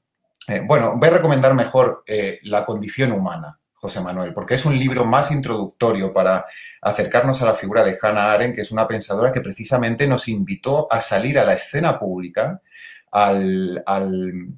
Eh, 0.49 0.63
bueno, 0.65 0.95
voy 0.97 1.09
a 1.09 1.13
recomendar 1.13 1.55
mejor 1.55 2.03
eh, 2.07 2.41
La 2.45 2.65
condición 2.65 3.13
humana, 3.13 3.59
José 3.75 4.01
Manuel, 4.01 4.33
porque 4.33 4.55
es 4.55 4.65
un 4.65 4.79
libro 4.79 5.05
más 5.05 5.31
introductorio 5.31 6.13
para 6.13 6.47
acercarnos 6.81 7.43
a 7.43 7.47
la 7.47 7.55
figura 7.55 7.85
de 7.85 7.97
Hannah 8.01 8.33
Arendt, 8.33 8.55
que 8.55 8.63
es 8.63 8.73
una 8.73 8.89
pensadora 8.89 9.33
que 9.33 9.41
precisamente 9.41 10.07
nos 10.07 10.29
invitó 10.29 10.91
a 10.91 11.01
salir 11.01 11.39
a 11.39 11.45
la 11.45 11.55
escena 11.55 11.99
pública, 11.99 12.61
al, 13.13 13.83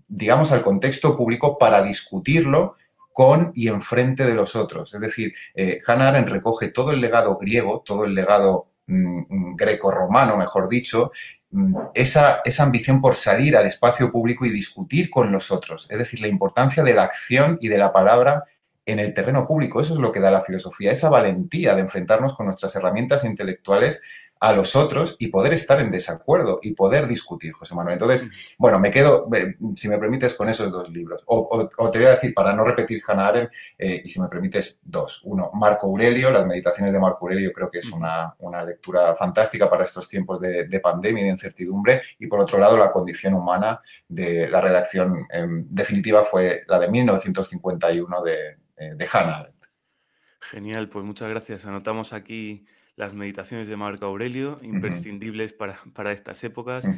digamos, 0.08 0.52
al 0.52 0.62
contexto 0.62 1.16
público 1.16 1.58
para 1.58 1.82
discutirlo 1.82 2.76
con 3.12 3.52
y 3.54 3.68
enfrente 3.68 4.24
de 4.24 4.34
los 4.34 4.56
otros. 4.56 4.94
Es 4.94 5.00
decir, 5.00 5.34
eh, 5.54 5.80
Hannah 5.86 6.08
Arendt 6.08 6.28
recoge 6.28 6.68
todo 6.68 6.92
el 6.92 7.00
legado 7.00 7.36
griego, 7.36 7.82
todo 7.84 8.04
el 8.04 8.14
legado 8.14 8.68
mm, 8.86 9.20
mm, 9.28 9.56
greco-romano, 9.56 10.36
mejor 10.36 10.68
dicho, 10.68 11.12
mm, 11.50 11.76
esa, 11.94 12.40
esa 12.44 12.62
ambición 12.62 13.00
por 13.00 13.16
salir 13.16 13.56
al 13.56 13.66
espacio 13.66 14.10
público 14.10 14.46
y 14.46 14.50
discutir 14.50 15.10
con 15.10 15.32
los 15.32 15.50
otros. 15.50 15.86
Es 15.90 15.98
decir, 15.98 16.20
la 16.20 16.28
importancia 16.28 16.82
de 16.82 16.94
la 16.94 17.02
acción 17.02 17.58
y 17.60 17.68
de 17.68 17.78
la 17.78 17.92
palabra 17.92 18.44
en 18.86 18.98
el 18.98 19.14
terreno 19.14 19.46
público. 19.46 19.80
Eso 19.80 19.94
es 19.94 20.00
lo 20.00 20.12
que 20.12 20.20
da 20.20 20.30
la 20.30 20.42
filosofía, 20.42 20.92
esa 20.92 21.08
valentía 21.08 21.74
de 21.74 21.82
enfrentarnos 21.82 22.34
con 22.34 22.46
nuestras 22.46 22.74
herramientas 22.76 23.24
intelectuales 23.24 24.02
a 24.40 24.54
los 24.54 24.74
otros 24.74 25.16
y 25.18 25.28
poder 25.28 25.52
estar 25.52 25.80
en 25.80 25.90
desacuerdo 25.90 26.60
y 26.62 26.72
poder 26.72 27.06
discutir, 27.06 27.52
José 27.52 27.74
Manuel. 27.74 27.94
Entonces, 27.94 28.56
bueno, 28.58 28.80
me 28.80 28.90
quedo, 28.90 29.28
si 29.76 29.88
me 29.88 29.98
permites, 29.98 30.34
con 30.34 30.48
esos 30.48 30.72
dos 30.72 30.88
libros. 30.88 31.22
O, 31.26 31.68
te 31.92 31.98
voy 31.98 32.06
a 32.06 32.12
decir, 32.12 32.32
para 32.32 32.54
no 32.54 32.64
repetir 32.64 33.02
Hannah 33.06 33.26
Arendt, 33.28 33.50
eh, 33.76 34.00
y 34.02 34.08
si 34.08 34.18
me 34.18 34.28
permites, 34.28 34.80
dos. 34.82 35.20
Uno, 35.24 35.50
Marco 35.52 35.86
Aurelio, 35.86 36.30
las 36.30 36.46
meditaciones 36.46 36.94
de 36.94 37.00
Marco 37.00 37.26
Aurelio, 37.26 37.52
creo 37.52 37.70
que 37.70 37.80
es 37.80 37.92
una, 37.92 38.34
lectura 38.66 39.14
fantástica 39.14 39.68
para 39.68 39.84
estos 39.84 40.08
tiempos 40.08 40.40
de, 40.40 40.80
pandemia 40.80 41.22
y 41.22 41.24
de 41.26 41.32
incertidumbre. 41.32 42.02
Y 42.18 42.26
por 42.26 42.40
otro 42.40 42.58
lado, 42.58 42.78
La 42.78 42.92
condición 42.92 43.34
humana, 43.34 43.82
de 44.08 44.48
la 44.48 44.60
redacción 44.62 45.26
em, 45.30 45.66
definitiva 45.68 46.24
fue 46.24 46.64
la 46.66 46.78
de 46.78 46.88
1951 46.88 48.22
de, 48.22 48.56
eh, 48.76 48.94
de 48.96 49.08
Hannah 49.12 49.36
Arendt. 49.36 49.66
Genial, 50.40 50.88
pues 50.88 51.04
muchas 51.04 51.28
gracias. 51.28 51.66
Anotamos 51.66 52.14
aquí 52.14 52.64
las 52.96 53.14
meditaciones 53.14 53.68
de 53.68 53.76
Marco 53.76 54.06
Aurelio, 54.06 54.58
imprescindibles 54.62 55.52
para, 55.52 56.12
estas 56.12 56.42
épocas. 56.44 56.88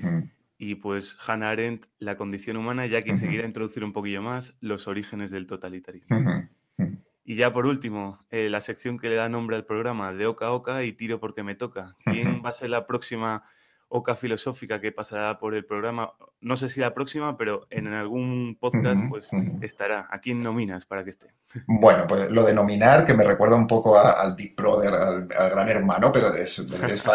Y 0.59 0.77
pues 0.77 1.17
Hannah 1.27 1.51
Arendt, 1.51 1.87
la 1.99 2.17
condición 2.17 2.57
humana, 2.57 2.87
ya 2.87 3.03
quien 3.03 3.19
se 3.19 3.29
quiera 3.29 3.47
introducir 3.47 3.85
un 3.85 3.93
poquillo 3.93 4.23
más, 4.23 4.57
los 4.61 4.87
orígenes 4.87 5.31
del 5.31 5.47
totalitarismo. 5.47 6.49
Y 7.25 7.37
ya 7.37 7.53
por 7.53 7.67
último, 7.67 8.19
eh, 8.31 8.49
la 8.51 8.61
sección 8.61 8.99
que 8.99 9.09
le 9.09 9.15
da 9.15 9.29
nombre 9.29 9.57
al 9.57 9.65
programa, 9.65 10.13
de 10.13 10.27
Oca 10.27 10.47
a 10.47 10.53
Oca 10.53 10.85
y 10.85 10.93
tiro 10.93 11.21
porque 11.21 11.43
me 11.43 11.55
toca. 11.55 11.97
¿Quién 12.05 12.43
va 12.45 12.51
a 12.51 12.53
ser 12.53 12.71
la 12.71 12.87
próxima 12.87 13.43
Oca 13.95 14.15
Filosófica 14.15 14.81
que 14.81 14.91
pasará 14.91 15.39
por 15.39 15.55
el 15.55 15.67
programa. 15.67 16.15
No 16.41 16.57
sé 16.57 16.71
si 16.71 16.81
la 16.81 16.95
próxima, 16.95 17.37
pero 17.37 17.67
en 17.69 17.89
algún 17.89 18.57
podcast 18.59 19.03
pues 19.11 19.31
estará. 19.61 20.09
¿A 20.11 20.19
quién 20.19 20.43
nominas 20.43 20.87
para 20.87 21.05
que 21.05 21.11
esté? 21.11 21.29
Bueno, 21.67 22.07
pues 22.09 22.31
lo 22.31 22.43
de 22.45 22.55
nominar, 22.55 23.05
que 23.05 23.13
me 23.13 23.23
recuerda 23.23 23.57
un 23.57 23.67
poco 23.67 23.99
al 23.99 24.35
Big 24.35 24.57
Brother, 24.57 24.95
al, 24.95 25.27
gran 25.27 25.69
hermano, 25.69 26.11
pero 26.11 26.29
es, 26.29 26.67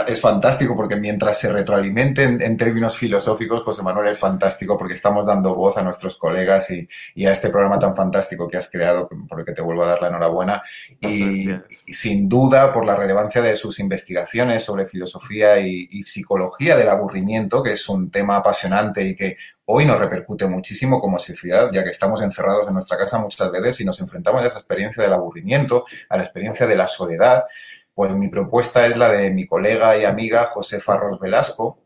es, 0.08 0.22
fantástico 0.22 0.76
porque 0.76 0.98
mientras 0.98 1.40
se 1.40 1.52
retroalimenten 1.52 2.40
en 2.42 2.56
términos 2.56 2.96
filosóficos, 2.96 3.64
José 3.64 3.82
Manuel 3.82 4.10
es 4.10 4.20
fantástico 4.20 4.78
porque 4.78 4.94
estamos 4.94 5.26
dando 5.26 5.56
voz 5.56 5.78
a 5.78 5.84
nuestros 5.84 6.18
colegas 6.18 6.70
y, 6.70 6.88
y, 7.16 7.26
a 7.26 7.32
este 7.32 7.50
programa 7.50 7.80
tan 7.80 7.96
fantástico 7.96 8.48
que 8.48 8.58
has 8.58 8.70
creado, 8.70 9.10
por 9.28 9.40
el 9.40 9.46
que 9.46 9.54
te 9.54 9.64
vuelvo 9.64 9.84
a 9.84 9.88
dar 9.88 10.02
la 10.04 10.10
enhorabuena. 10.10 10.62
Y, 11.02 11.50
sin 11.92 12.30
duda 12.30 12.72
por 12.72 12.86
la 12.86 12.96
relevancia 12.96 13.42
de 13.42 13.56
sus 13.56 13.80
investigaciones 13.80 14.64
sobre 14.64 14.86
filosofía 14.86 15.60
y 15.60 16.04
psicología 16.04 16.67
del 16.76 16.90
aburrimiento, 16.90 17.64
que 17.64 17.72
es 17.72 17.88
un 17.88 18.12
tema 18.12 18.38
apasionante 18.38 19.04
y 19.04 19.16
que 19.16 19.38
hoy 19.66 19.86
nos 19.86 20.00
repercute 20.00 20.48
muchísimo 20.48 21.00
como 21.00 21.20
sociedad, 21.20 21.70
ya 21.72 21.84
que 21.84 21.92
estamos 21.92 22.22
encerrados 22.22 22.68
en 22.68 22.74
nuestra 22.74 22.98
casa 22.98 23.20
muchas 23.20 23.52
veces 23.52 23.80
y 23.82 23.86
nos 23.86 24.00
enfrentamos 24.02 24.42
a 24.42 24.48
esa 24.48 24.60
experiencia 24.60 25.04
del 25.04 25.14
aburrimiento, 25.14 25.86
a 26.10 26.18
la 26.18 26.24
experiencia 26.24 26.66
de 26.66 26.76
la 26.76 26.88
soledad, 26.88 27.46
pues 27.94 28.14
mi 28.16 28.30
propuesta 28.30 28.86
es 28.86 28.96
la 28.96 29.10
de 29.10 29.32
mi 29.32 29.48
colega 29.48 29.98
y 29.98 30.06
amiga 30.06 30.46
Josefa 30.46 30.98
Ros 30.98 31.20
Velasco, 31.20 31.80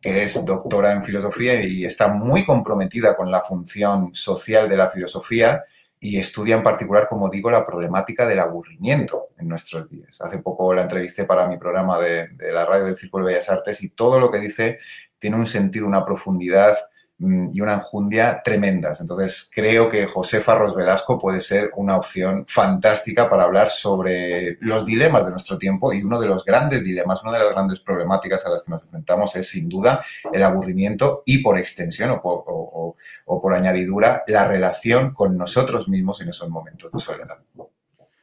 que 0.00 0.22
es 0.22 0.44
doctora 0.44 0.92
en 0.92 1.04
filosofía 1.04 1.62
y 1.62 1.84
está 1.84 2.08
muy 2.08 2.44
comprometida 2.44 3.16
con 3.16 3.30
la 3.30 3.42
función 3.42 4.14
social 4.14 4.68
de 4.68 4.76
la 4.76 4.88
filosofía 4.88 5.64
y 6.00 6.18
estudia 6.18 6.56
en 6.56 6.62
particular, 6.62 7.08
como 7.08 7.28
digo, 7.28 7.50
la 7.50 7.64
problemática 7.64 8.26
del 8.26 8.38
aburrimiento 8.38 9.28
en 9.38 9.48
nuestros 9.48 9.88
días. 9.90 10.20
Hace 10.20 10.38
poco 10.38 10.72
la 10.72 10.82
entrevisté 10.82 11.24
para 11.24 11.48
mi 11.48 11.58
programa 11.58 11.98
de, 11.98 12.28
la 12.52 12.64
radio 12.64 12.84
del 12.84 12.96
Círculo 12.96 13.24
de 13.24 13.32
Bellas 13.32 13.50
Artes 13.50 13.82
y 13.82 13.90
todo 13.90 14.20
lo 14.20 14.30
que 14.30 14.38
dice 14.38 14.78
tiene 15.18 15.36
un 15.36 15.46
sentido, 15.46 15.86
una 15.86 16.04
profundidad 16.04 16.76
y 17.20 17.60
una 17.60 17.74
enjundia 17.74 18.42
tremendas. 18.44 19.00
Entonces, 19.00 19.50
creo 19.52 19.88
que 19.88 20.06
José 20.06 20.40
Farros 20.40 20.76
Velasco 20.76 21.18
puede 21.18 21.40
ser 21.40 21.72
una 21.74 21.96
opción 21.96 22.44
fantástica 22.46 23.28
para 23.28 23.44
hablar 23.44 23.70
sobre 23.70 24.56
los 24.60 24.86
dilemas 24.86 25.24
de 25.24 25.32
nuestro 25.32 25.58
tiempo 25.58 25.92
y 25.92 26.02
uno 26.02 26.20
de 26.20 26.28
los 26.28 26.44
grandes 26.44 26.84
dilemas, 26.84 27.22
una 27.24 27.32
de 27.32 27.40
las 27.40 27.50
grandes 27.50 27.80
problemáticas 27.80 28.46
a 28.46 28.50
las 28.50 28.62
que 28.62 28.70
nos 28.70 28.82
enfrentamos 28.82 29.34
es 29.34 29.48
sin 29.48 29.68
duda 29.68 30.04
el 30.32 30.42
aburrimiento 30.44 31.22
y 31.26 31.38
por 31.38 31.58
extensión 31.58 32.20
o 32.22 32.96
por, 33.26 33.54
añadidura 33.54 34.22
la 34.28 34.46
relación 34.46 35.12
con 35.12 35.36
nosotros 35.36 35.88
mismos 35.88 36.20
en 36.20 36.28
esos 36.28 36.48
momentos 36.48 36.92
de 36.92 37.00
soledad. 37.00 37.38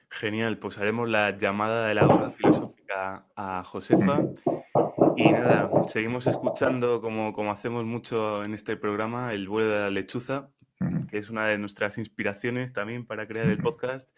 Genial, 0.10 0.58
pues 0.58 0.77
haremos 0.77 1.10
la 1.10 1.38
llamada 1.38 1.88
de 1.88 1.95
la 1.95 2.05
boca 2.05 2.31
a 3.36 3.63
Josefa 3.65 4.21
y 5.17 5.31
nada, 5.31 5.69
seguimos 5.88 6.27
escuchando, 6.27 7.01
como, 7.01 7.31
como 7.31 7.51
hacemos 7.51 7.86
mucho 7.86 8.43
en 8.43 8.53
este 8.53 8.75
programa, 8.75 9.34
el 9.34 9.47
vuelo 9.47 9.69
de 9.69 9.79
la 9.79 9.89
lechuza, 9.89 10.49
que 11.10 11.17
es 11.17 11.29
una 11.29 11.47
de 11.47 11.58
nuestras 11.58 11.97
inspiraciones 11.97 12.73
también 12.73 13.05
para 13.05 13.25
crear 13.27 13.47
el 13.47 13.60
podcast. 13.60 14.12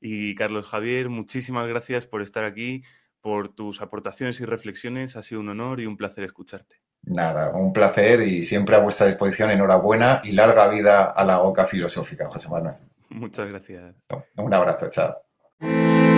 Y 0.00 0.34
Carlos 0.36 0.68
Javier, 0.68 1.08
muchísimas 1.08 1.66
gracias 1.66 2.06
por 2.06 2.22
estar 2.22 2.44
aquí, 2.44 2.82
por 3.20 3.48
tus 3.48 3.82
aportaciones 3.82 4.40
y 4.40 4.44
reflexiones. 4.44 5.16
Ha 5.16 5.22
sido 5.22 5.40
un 5.40 5.48
honor 5.48 5.80
y 5.80 5.86
un 5.86 5.96
placer 5.96 6.22
escucharte. 6.22 6.76
Nada, 7.02 7.50
un 7.52 7.72
placer 7.72 8.20
y 8.22 8.44
siempre 8.44 8.76
a 8.76 8.80
vuestra 8.80 9.06
disposición. 9.08 9.50
Enhorabuena 9.50 10.20
y 10.22 10.32
larga 10.32 10.68
vida 10.68 11.10
a 11.10 11.24
la 11.24 11.40
OCA 11.40 11.64
filosófica, 11.64 12.26
José 12.26 12.48
Manuel. 12.48 12.74
Muchas 13.08 13.48
gracias. 13.50 13.96
Un 14.36 14.54
abrazo, 14.54 14.88
chao. 14.88 16.13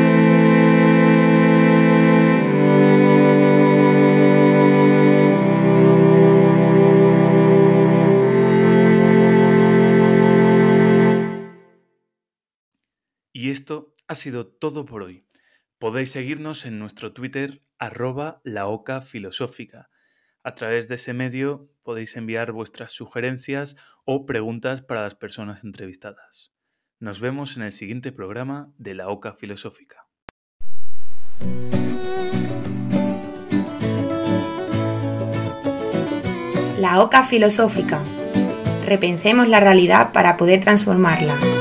Esto 13.67 13.93
ha 14.07 14.15
sido 14.15 14.47
todo 14.47 14.87
por 14.87 15.03
hoy. 15.03 15.27
Podéis 15.81 16.13
seguirnos 16.13 16.67
en 16.67 16.79
nuestro 16.79 17.13
Twitter 17.13 17.61
arroba 17.81 18.41
la 18.45 18.69
oca 18.69 19.01
filosófica. 19.01 19.91
A 20.45 20.55
través 20.55 20.87
de 20.87 20.95
ese 20.95 21.15
medio 21.15 21.69
podéis 21.83 22.15
enviar 22.15 22.53
vuestras 22.53 22.93
sugerencias 22.93 23.75
o 24.05 24.25
preguntas 24.25 24.83
para 24.83 25.03
las 25.03 25.17
personas 25.17 25.65
entrevistadas. 25.65 26.53
Nos 27.01 27.19
vemos 27.19 27.57
en 27.57 27.65
el 27.65 27.73
siguiente 27.73 28.13
programa 28.13 28.73
de 28.79 28.95
la 28.95 29.09
Oca 29.09 29.35
Filosófica. 29.35 30.07
La 36.79 37.03
Oca 37.03 37.25
Filosófica. 37.25 38.01
Repensemos 38.87 39.49
la 39.49 39.59
realidad 39.59 40.13
para 40.13 40.37
poder 40.37 40.61
transformarla. 40.61 41.56